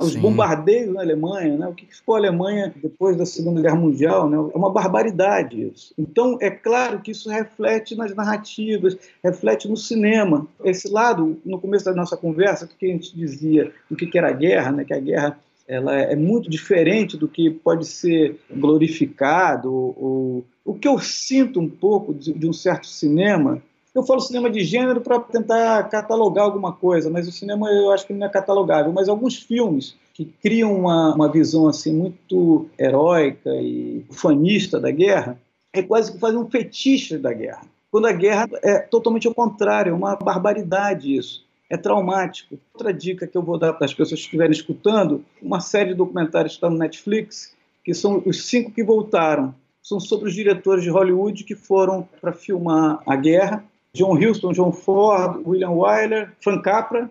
[0.00, 0.20] os Sim.
[0.20, 1.66] bombardeios na Alemanha, né?
[1.66, 4.36] o que ficou a Alemanha depois da Segunda Guerra Mundial, né?
[4.36, 5.92] é uma barbaridade isso.
[5.98, 10.46] Então, é claro que isso reflete nas narrativas, reflete no cinema.
[10.64, 14.32] Esse lado, no começo da nossa conversa, que a gente dizia do que era a
[14.32, 14.84] guerra, né?
[14.84, 20.88] que a guerra ela é muito diferente do que pode ser glorificado, ou, o que
[20.88, 23.62] eu sinto um pouco de, de um certo cinema
[23.98, 28.06] eu falo cinema de gênero para tentar catalogar alguma coisa, mas o cinema eu acho
[28.06, 28.92] que não é catalogável.
[28.92, 35.40] Mas alguns filmes que criam uma, uma visão assim muito heróica e fanista da guerra,
[35.72, 37.62] é quase que fazem um fetiche da guerra.
[37.88, 41.46] Quando a guerra é totalmente ao contrário, é uma barbaridade isso.
[41.70, 42.58] É traumático.
[42.74, 45.94] Outra dica que eu vou dar para as pessoas que estiverem escutando, uma série de
[45.94, 49.54] documentários que está no Netflix, que são os cinco que voltaram.
[49.80, 54.72] São sobre os diretores de Hollywood que foram para filmar a guerra John Huston, John
[54.72, 57.10] Ford, William Wyler, Frank Capra.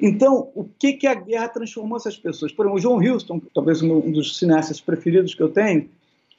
[0.00, 2.52] Então, o que, que a guerra transformou essas pessoas?
[2.52, 5.88] Por exemplo, o John Huston, talvez um dos cineastas preferidos que eu tenho,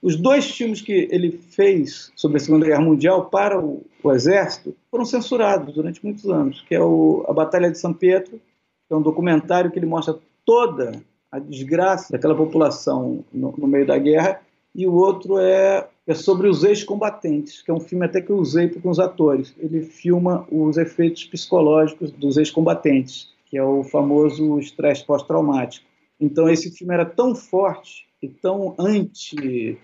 [0.01, 4.73] os dois filmes que ele fez sobre a Segunda Guerra Mundial para o, o Exército
[4.89, 8.39] foram censurados durante muitos anos, que é o, a Batalha de São Pedro,
[8.87, 10.93] que é um documentário que ele mostra toda
[11.29, 14.41] a desgraça daquela população no, no meio da guerra,
[14.75, 18.37] e o outro é é sobre os ex-combatentes, que é um filme até que eu
[18.37, 19.53] usei com os atores.
[19.59, 25.85] Ele filma os efeitos psicológicos dos ex-combatentes, que é o famoso estresse pós-traumático.
[26.19, 29.79] Então esse filme era tão forte e tão anti-fanista,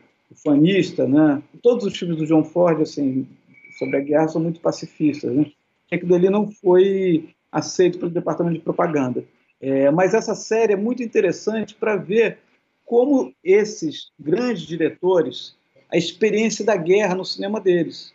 [1.07, 1.43] né?
[1.61, 3.27] Todos os filmes do John Ford, assim,
[3.77, 5.45] sobre a guerra são muito pacifistas, né?
[5.91, 9.23] Aquilo dali não foi aceito pelo departamento de propaganda.
[9.61, 12.39] É, mas essa série é muito interessante para ver
[12.85, 15.55] como esses grandes diretores
[15.91, 18.13] a experiência da guerra no cinema deles.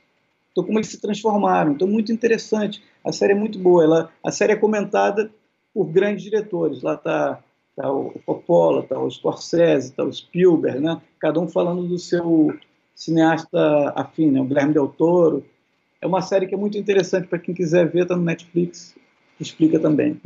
[0.52, 1.72] Então, como eles se transformaram.
[1.72, 2.82] Então, muito interessante.
[3.04, 3.84] A série é muito boa.
[3.84, 5.30] Ela, a série é comentada
[5.72, 6.82] por grandes diretores.
[6.82, 7.42] Lá está
[7.76, 11.00] tá o Coppola, está o Scorsese, está o Spielberg, né?
[11.18, 12.54] cada um falando do seu
[12.94, 14.40] cineasta afim, né?
[14.40, 15.44] o Guilherme Del Toro.
[16.00, 18.94] É uma série que é muito interessante para quem quiser ver, está no Netflix,
[19.38, 20.20] explica também.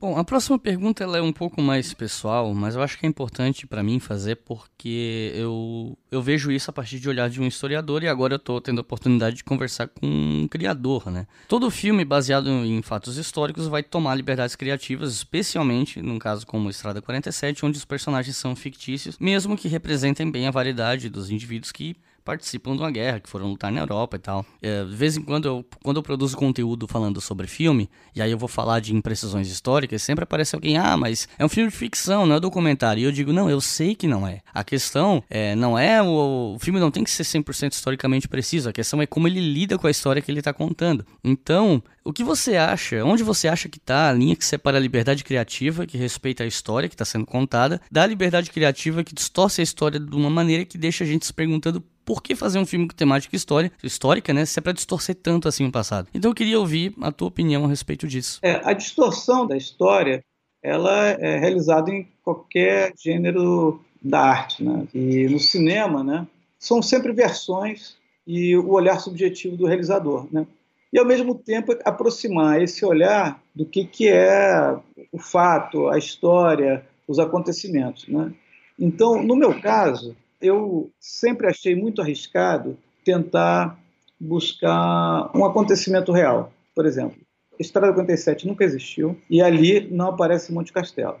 [0.00, 3.08] Bom, a próxima pergunta ela é um pouco mais pessoal, mas eu acho que é
[3.08, 7.46] importante para mim fazer porque eu, eu vejo isso a partir de olhar de um
[7.46, 11.26] historiador e agora eu tô tendo a oportunidade de conversar com um criador, né?
[11.48, 17.02] Todo filme baseado em fatos históricos vai tomar liberdades criativas, especialmente num caso como Estrada
[17.02, 21.96] 47, onde os personagens são fictícios, mesmo que representem bem a variedade dos indivíduos que
[22.28, 24.44] participam de uma guerra, que foram lutar na Europa e tal.
[24.60, 28.30] É, de vez em quando, eu, quando eu produzo conteúdo falando sobre filme, e aí
[28.30, 31.76] eu vou falar de imprecisões históricas, sempre aparece alguém, ah, mas é um filme de
[31.76, 33.00] ficção, não é documentário.
[33.00, 34.42] E eu digo, não, eu sei que não é.
[34.52, 38.68] A questão é, não é o, o filme não tem que ser 100% historicamente preciso,
[38.68, 41.06] a questão é como ele lida com a história que ele está contando.
[41.24, 43.04] Então, o que você acha?
[43.04, 46.46] Onde você acha que está a linha que separa a liberdade criativa, que respeita a
[46.46, 50.64] história que está sendo contada, da liberdade criativa que distorce a história de uma maneira
[50.64, 54.32] que deixa a gente se perguntando por que fazer um filme com temática história, histórica,
[54.32, 54.46] né?
[54.46, 56.08] Se é para distorcer tanto assim o passado.
[56.14, 58.40] Então eu queria ouvir a tua opinião a respeito disso.
[58.42, 60.24] É, a distorção da história,
[60.62, 64.88] ela é realizada em qualquer gênero da arte, né?
[64.94, 66.26] E no cinema, né?
[66.58, 70.46] São sempre versões e o olhar subjetivo do realizador, né?
[70.92, 74.74] e, ao mesmo tempo, aproximar esse olhar do que, que é
[75.12, 78.08] o fato, a história, os acontecimentos.
[78.08, 78.32] Né?
[78.78, 83.78] Então, no meu caso, eu sempre achei muito arriscado tentar
[84.20, 86.52] buscar um acontecimento real.
[86.74, 87.18] Por exemplo,
[87.58, 91.18] Estrada 57 nunca existiu e ali não aparece Monte Castelo.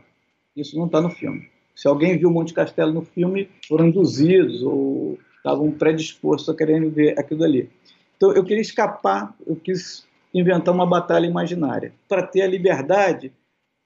[0.56, 1.48] Isso não está no filme.
[1.74, 7.18] Se alguém viu Monte Castelo no filme, foram induzidos ou estavam predispostos a querendo ver
[7.18, 7.70] aquilo ali.
[8.16, 13.32] Então eu queria escapar, eu quis inventar uma batalha imaginária para ter a liberdade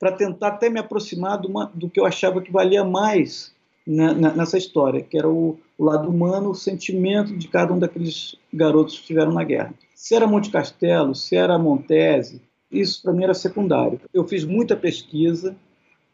[0.02, 3.54] para tentar até me aproximar uma, do que eu achava que valia mais
[3.86, 8.94] nessa história, que era o, o, lado humano, o sentimento de cada um daqueles garotos
[8.94, 9.74] que estiveram na guerra.
[9.94, 14.00] Se era Monte Castelo, se era Montese, isso para mim era secundário.
[14.12, 15.56] Eu fiz muita pesquisa,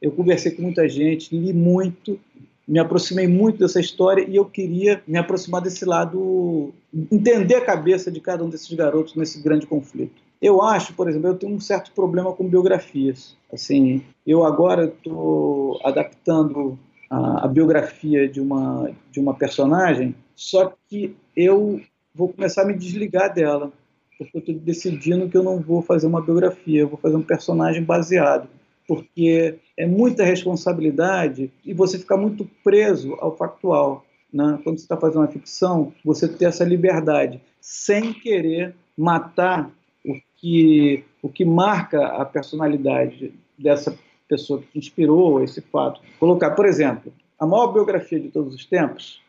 [0.01, 2.19] eu conversei com muita gente, li muito,
[2.67, 6.73] me aproximei muito dessa história e eu queria me aproximar desse lado,
[7.11, 10.23] entender a cabeça de cada um desses garotos nesse grande conflito.
[10.41, 13.37] Eu acho, por exemplo, eu tenho um certo problema com biografias.
[13.53, 16.79] Assim, eu agora estou adaptando
[17.11, 21.81] a, a, biografia de uma de uma personagem, só que eu
[22.15, 23.73] vou começar a me desligar dela,
[24.19, 27.23] porque eu estou decidindo que eu não vou fazer uma biografia, eu vou fazer um
[27.23, 28.49] personagem baseado,
[28.87, 34.05] porque é muita responsabilidade e você fica muito preso ao factual.
[34.33, 34.59] Né?
[34.65, 39.71] Quando você está fazendo uma ficção, você ter essa liberdade, sem querer matar
[40.05, 43.97] o que, o que marca a personalidade dessa
[44.29, 46.01] pessoa que inspirou esse fato.
[46.21, 49.23] Colocar, por exemplo, a maior biografia de todos os tempos,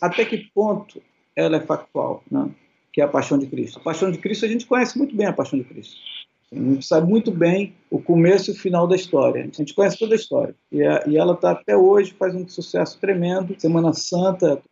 [0.00, 1.02] até que ponto
[1.34, 2.50] ela é factual, né?
[2.92, 3.78] que é a Paixão de Cristo.
[3.78, 5.96] A Paixão de Cristo, a gente conhece muito bem a Paixão de Cristo.
[6.50, 9.42] A gente sabe muito bem o começo e o final da história.
[9.42, 10.54] A gente conhece toda a história.
[10.72, 13.54] E, a, e ela está até hoje, faz um sucesso tremendo.
[13.58, 14.62] Semana Santa.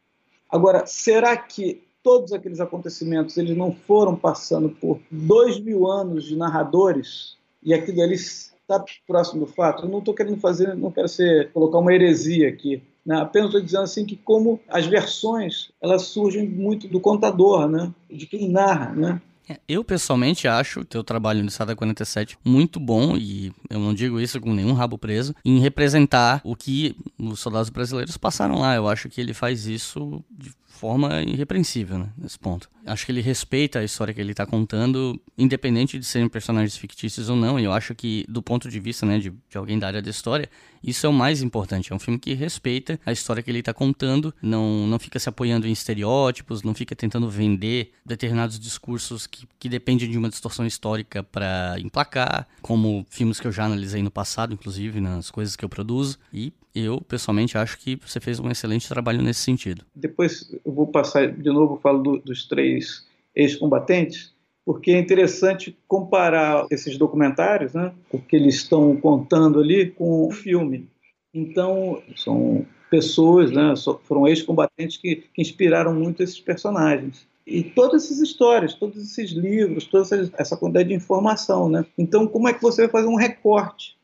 [0.49, 6.37] Agora, será que todos aqueles acontecimentos eles não foram passando por dois mil anos de
[6.37, 8.17] narradores e aquilo ali
[8.65, 9.85] está próximo do fato?
[9.85, 12.83] Eu não estou querendo fazer, não quero ser colocar uma heresia aqui.
[13.05, 13.17] Né?
[13.17, 17.93] Apenas estou dizendo assim que como as versões elas surgem muito do contador, né?
[18.11, 19.23] de quem narra, né?
[19.49, 23.93] É, eu pessoalmente acho o teu trabalho no Estado 47 muito bom, e eu não
[23.93, 28.75] digo isso com nenhum rabo preso, em representar o que os soldados brasileiros passaram lá.
[28.75, 32.69] Eu acho que ele faz isso de forma irrepreensível, né, nesse ponto.
[32.85, 37.29] Acho que ele respeita a história que ele está contando, independente de serem personagens fictícios
[37.31, 39.87] ou não, e eu acho que, do ponto de vista né, de, de alguém da
[39.87, 40.51] área da história,
[40.83, 41.93] isso é o mais importante.
[41.93, 45.29] É um filme que respeita a história que ele está contando, não, não fica se
[45.29, 50.65] apoiando em estereótipos, não fica tentando vender determinados discursos que, que dependem de uma distorção
[50.65, 55.65] histórica para emplacar, como filmes que eu já analisei no passado, inclusive, nas coisas que
[55.65, 59.85] eu produzo, e eu, pessoalmente, acho que você fez um excelente trabalho nesse sentido.
[59.95, 64.33] Depois eu vou passar de novo, falo do, dos três ex-combatentes,
[64.65, 70.31] porque é interessante comparar esses documentários, né, o que eles estão contando ali, com o
[70.31, 70.89] filme.
[71.33, 73.75] Então, são pessoas, né,
[74.05, 79.85] foram ex-combatentes que, que inspiraram muito esses personagens e todas essas histórias, todos esses livros,
[79.85, 81.85] toda essa quantidade de informação, né?
[81.99, 83.95] Então, como é que você vai fazer um recorte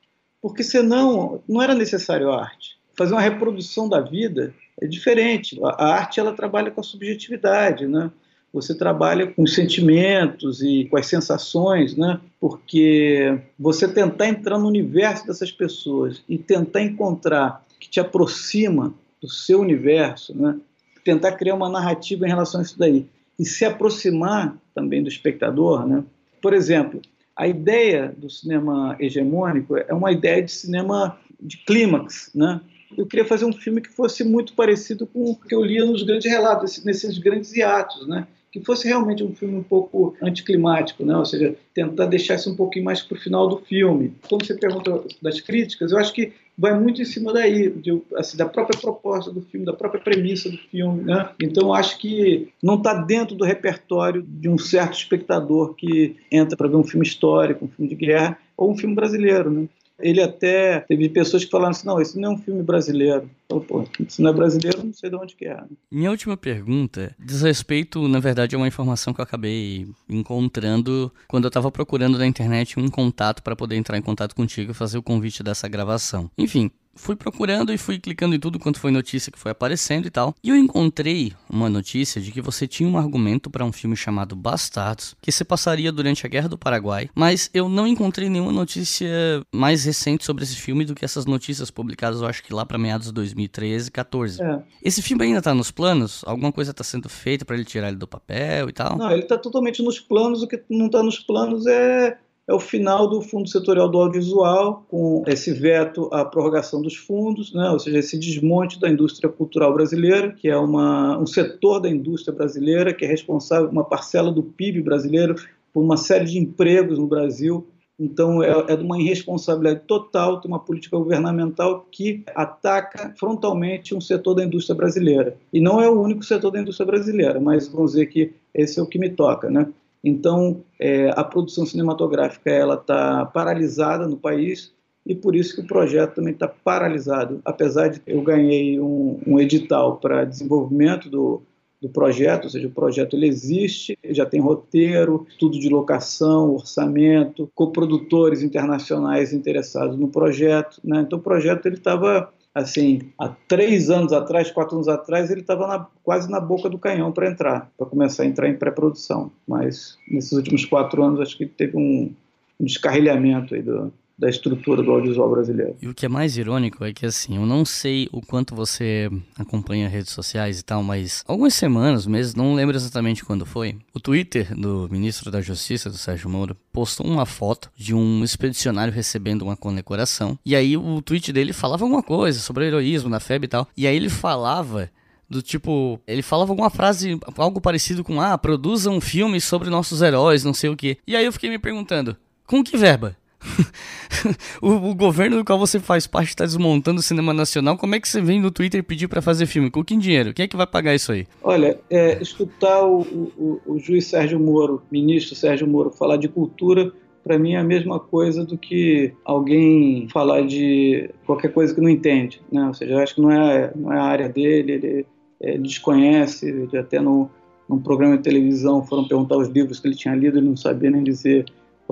[0.41, 2.79] porque senão não era necessário a arte.
[2.97, 5.59] Fazer uma reprodução da vida é diferente.
[5.63, 8.11] A arte ela trabalha com a subjetividade, né?
[8.53, 12.21] Você trabalha com os sentimentos e com as sensações, né?
[12.41, 19.29] Porque você tentar entrar no universo dessas pessoas e tentar encontrar que te aproxima do
[19.29, 20.59] seu universo, né?
[21.05, 23.07] Tentar criar uma narrativa em relação a isso daí
[23.41, 26.05] e se aproximar também do espectador, né?
[26.43, 27.01] Por exemplo,
[27.35, 32.61] a ideia do cinema hegemônico é uma ideia de cinema de clímax, né?
[32.95, 36.03] Eu queria fazer um filme que fosse muito parecido com o que eu lia nos
[36.03, 38.27] grandes relatos, nesses grandes hiatos, né?
[38.53, 41.17] Que fosse realmente um filme um pouco anticlimático, né?
[41.17, 44.13] Ou seja, tentar deixar isso um pouquinho mais para o final do filme.
[44.29, 48.37] Quando você pergunta das críticas, eu acho que vai muito em cima daí, de, assim,
[48.37, 51.05] da própria proposta do filme, da própria premissa do filme.
[51.05, 51.31] Né?
[51.43, 56.69] Então, acho que não está dentro do repertório de um certo espectador que entra para
[56.69, 59.51] ver um filme histórico, um filme de guerra, ou um filme brasileiro.
[59.51, 59.69] Né?
[59.99, 63.31] Ele até teve pessoas que falaram assim: não, esse não é um filme brasileiro.
[63.51, 65.61] Então, pô, se não é brasileiro, não sei de onde que é.
[65.91, 71.45] Minha última pergunta diz respeito, na verdade, a uma informação que eu acabei encontrando quando
[71.45, 74.99] eu estava procurando na internet um contato para poder entrar em contato contigo e fazer
[74.99, 76.31] o convite dessa gravação.
[76.39, 80.11] Enfim, fui procurando e fui clicando em tudo quanto foi notícia que foi aparecendo e
[80.11, 80.35] tal.
[80.43, 84.37] E eu encontrei uma notícia de que você tinha um argumento para um filme chamado
[84.37, 89.09] Bastardos, que se passaria durante a Guerra do Paraguai, mas eu não encontrei nenhuma notícia
[89.53, 92.79] mais recente sobre esse filme do que essas notícias publicadas, eu acho que lá para
[92.79, 94.43] meados de 2013, 14.
[94.43, 94.63] É.
[94.83, 96.23] Esse filme ainda tá nos planos?
[96.27, 98.97] Alguma coisa tá sendo feita para ele tirar ele do papel e tal?
[98.97, 102.19] Não, ele tá totalmente nos planos, o que não tá nos planos é
[102.51, 107.55] é o final do Fundo Setorial do Audiovisual, com esse veto à prorrogação dos fundos,
[107.55, 111.89] né, ou seja, esse desmonte da indústria cultural brasileira, que é uma, um setor da
[111.89, 115.37] indústria brasileira que é responsável, uma parcela do PIB brasileiro,
[115.73, 117.69] por uma série de empregos no Brasil.
[118.01, 124.01] Então, é, é de uma irresponsabilidade total ter uma política governamental que ataca frontalmente um
[124.01, 125.37] setor da indústria brasileira.
[125.53, 128.83] E não é o único setor da indústria brasileira, mas vamos dizer que esse é
[128.83, 129.69] o que me toca, né?
[130.03, 134.73] Então, é, a produção cinematográfica ela está paralisada no país
[135.07, 137.43] e por isso que o projeto também está paralisado.
[137.45, 141.43] Apesar de eu ganhei um, um edital para desenvolvimento do,
[141.81, 147.51] do projeto, ou seja, o projeto ele existe, já tem roteiro, tudo de locação, orçamento,
[147.55, 151.01] coprodutores internacionais interessados no projeto, né?
[151.01, 155.89] Então o projeto ele estava assim, há três anos atrás, quatro anos atrás, ele estava
[156.03, 159.31] quase na boca do canhão para entrar, para começar a entrar em pré-produção.
[159.47, 162.13] Mas nesses últimos quatro anos, acho que teve um,
[162.59, 165.77] um descarrilhamento aí do, da estrutura do audiovisual brasileiro.
[165.81, 169.11] E o que é mais irônico é que, assim, eu não sei o quanto você
[169.39, 173.99] acompanha redes sociais e tal, mas algumas semanas, meses, não lembro exatamente quando foi, o
[173.99, 179.43] Twitter do ministro da Justiça, do Sérgio Moro, postou uma foto de um expedicionário recebendo
[179.43, 180.39] uma condecoração.
[180.45, 183.69] E aí o tweet dele falava alguma coisa sobre heroísmo na FEB e tal.
[183.75, 184.91] E aí ele falava
[185.31, 190.03] do tipo, ele falava alguma frase, algo parecido com, ah, produza um filme sobre nossos
[190.03, 190.99] heróis, não sei o que.
[191.07, 192.17] E aí eu fiquei me perguntando,
[192.47, 193.17] com que verba?
[194.61, 197.77] o, o, governo do qual você faz parte está desmontando o cinema nacional.
[197.77, 199.71] Como é que você vem no Twitter pedir para fazer filme?
[199.71, 200.35] Com que dinheiro?
[200.35, 201.27] Quem é que vai pagar isso aí?
[201.43, 206.93] Olha, é, escutar o, o, o, juiz Sérgio Moro, ministro Sérgio Moro, falar de cultura,
[207.25, 211.89] para mim é a mesma coisa do que alguém falar de qualquer coisa que não
[211.89, 212.41] entende.
[212.53, 212.67] Né?
[212.67, 215.07] Ou seja, eu acho que não é, não é a área dele, ele,
[215.41, 217.31] ele desconhece, ele até no,
[217.69, 220.91] num programa de televisão foram perguntar os livros que ele tinha lido, ele não sabia
[220.91, 221.47] nem dizer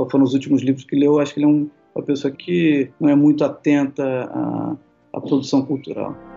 [0.07, 3.09] foram os últimos livros que leu, acho que ele é um, uma pessoa que não
[3.09, 4.77] é muito atenta à,
[5.13, 6.28] à produção cultural.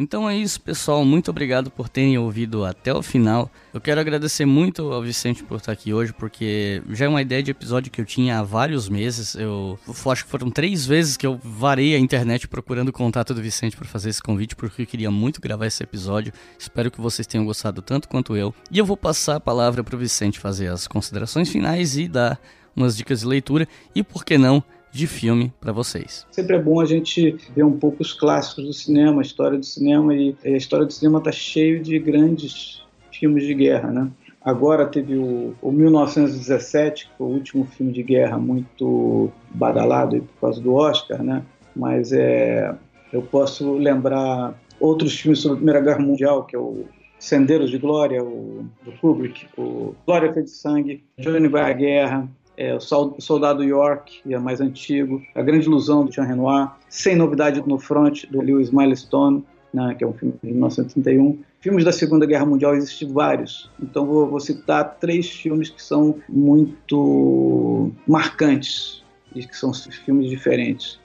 [0.00, 1.04] Então é isso, pessoal.
[1.04, 3.50] Muito obrigado por terem ouvido até o final.
[3.74, 7.42] Eu quero agradecer muito ao Vicente por estar aqui hoje, porque já é uma ideia
[7.42, 9.34] de episódio que eu tinha há vários meses.
[9.34, 9.78] Eu
[10.10, 13.76] acho que foram três vezes que eu varei a internet procurando o contato do Vicente
[13.76, 16.32] para fazer esse convite, porque eu queria muito gravar esse episódio.
[16.58, 18.54] Espero que vocês tenham gostado tanto quanto eu.
[18.70, 22.40] E eu vou passar a palavra para o Vicente fazer as considerações finais e dar
[22.74, 23.68] umas dicas de leitura.
[23.94, 24.64] E por que não?
[24.92, 26.26] De filme para vocês.
[26.30, 29.64] Sempre é bom a gente ver um pouco os clássicos do cinema, a história do
[29.64, 32.82] cinema e a história do cinema está cheio de grandes
[33.12, 34.10] filmes de guerra, né?
[34.42, 40.40] Agora teve o, o 1917, que foi o último filme de guerra muito badalado por
[40.40, 41.42] causa do Oscar, né?
[41.76, 42.74] Mas é,
[43.12, 46.86] eu posso lembrar outros filmes sobre a Primeira Guerra Mundial, que é o
[47.18, 52.26] Sendeiros de Glória, o, do Kubrick, o Glória Feita de Sangue, Johnny vai à Guerra,
[52.60, 57.16] é, o Soldado York, que é mais antigo, A Grande Ilusão, do Jean Renoir, Sem
[57.16, 59.42] Novidade no Front, do Lewis Milestone,
[59.72, 61.38] né, que é um filme de 1931.
[61.58, 66.16] Filmes da Segunda Guerra Mundial existem vários, então vou, vou citar três filmes que são
[66.28, 69.02] muito marcantes
[69.34, 71.00] e que são filmes diferentes.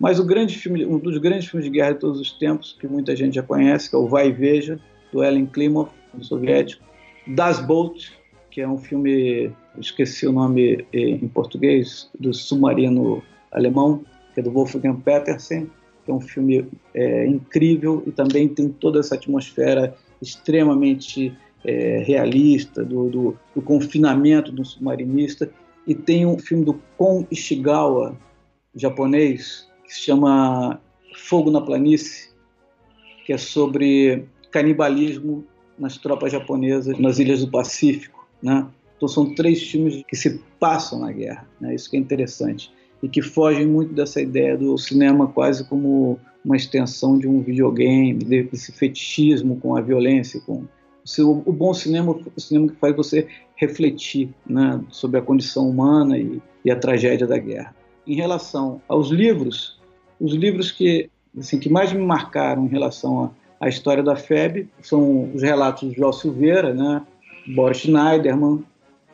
[0.00, 2.88] Mas o grande filme, um dos grandes filmes de guerra de todos os tempos, que
[2.88, 4.80] muita gente já conhece, que é o Vai e Veja,
[5.12, 6.82] do Ellen Klimov, um soviético,
[7.26, 8.08] Das Bolt,
[8.50, 14.50] que é um filme, esqueci o nome em português, do submarino alemão, que é do
[14.50, 15.70] Wolfgang Petersen,
[16.04, 22.84] que é um filme é, incrível e também tem toda essa atmosfera extremamente é, realista
[22.84, 25.50] do, do, do, confinamento do submarinista.
[25.86, 28.16] E tem um filme do Kon Ishigawa,
[28.74, 30.80] japonês, que se chama
[31.16, 32.30] Fogo na Planície,
[33.24, 35.44] que é sobre canibalismo
[35.78, 38.26] nas tropas japonesas nas ilhas do Pacífico.
[38.42, 38.66] Né?
[39.04, 41.74] Então são três filmes que se passam na guerra, né?
[41.74, 42.72] isso que é interessante.
[43.02, 48.14] E que fogem muito dessa ideia do cinema quase como uma extensão de um videogame,
[48.14, 50.64] desse fetichismo com a violência, com
[51.18, 56.40] o bom cinema, o cinema que faz você refletir né, sobre a condição humana e,
[56.64, 57.76] e, a tragédia da guerra.
[58.06, 59.78] Em relação aos livros,
[60.18, 65.30] os livros que assim, que mais me marcaram em relação à história da FEB são
[65.34, 67.02] os relatos de João Silveira, né,
[67.54, 68.64] Boris Schneiderman,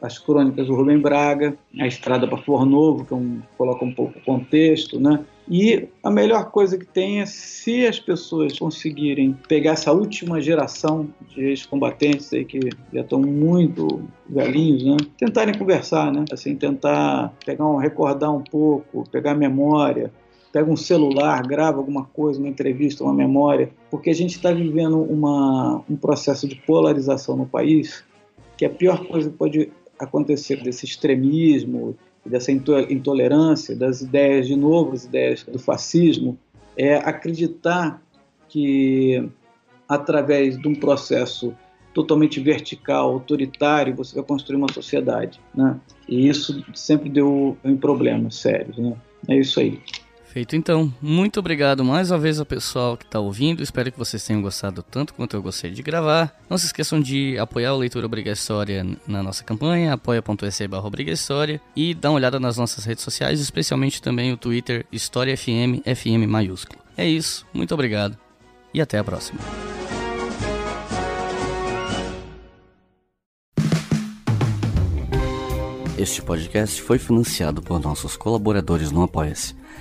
[0.02, 3.92] as crônicas do Rubem Braga, a Estrada para Flor Novo, que é um, coloca um
[3.92, 5.24] pouco o contexto, né?
[5.48, 11.08] E a melhor coisa que tem é se as pessoas conseguirem pegar essa última geração
[11.28, 12.60] de ex-combatentes aí que
[12.92, 14.96] já estão muito velhinhos, né?
[15.18, 16.24] Tentarem conversar, né?
[16.32, 20.12] Assim, tentar pegar um, recordar um pouco, pegar memória,
[20.52, 25.00] pega um celular, grava alguma coisa, uma entrevista, uma memória, porque a gente está vivendo
[25.02, 28.04] uma, um processo de polarização no país
[28.56, 34.92] que a pior coisa que pode acontecer desse extremismo, dessa intolerância, das ideias, de novo,
[34.92, 36.38] as ideias do fascismo,
[36.76, 38.02] é acreditar
[38.48, 39.28] que
[39.88, 41.54] através de um processo
[41.92, 45.78] totalmente vertical, autoritário, você vai construir uma sociedade, né?
[46.08, 48.96] E isso sempre deu em problemas sérios, né?
[49.28, 49.80] É isso aí.
[50.32, 50.94] Feito então.
[51.02, 53.64] Muito obrigado mais uma vez ao pessoal que está ouvindo.
[53.64, 56.32] Espero que vocês tenham gostado tanto quanto eu gostei de gravar.
[56.48, 60.88] Não se esqueçam de apoiar o Leitura Obriga História na nossa campanha, apoia.se barra
[61.74, 66.28] e dá uma olhada nas nossas redes sociais, especialmente também o Twitter História FM, FM
[66.28, 66.78] maiúsculo.
[66.96, 68.16] É isso, muito obrigado
[68.72, 69.40] e até a próxima.
[75.98, 79.59] Este podcast foi financiado por nossos colaboradores no Apoia-se.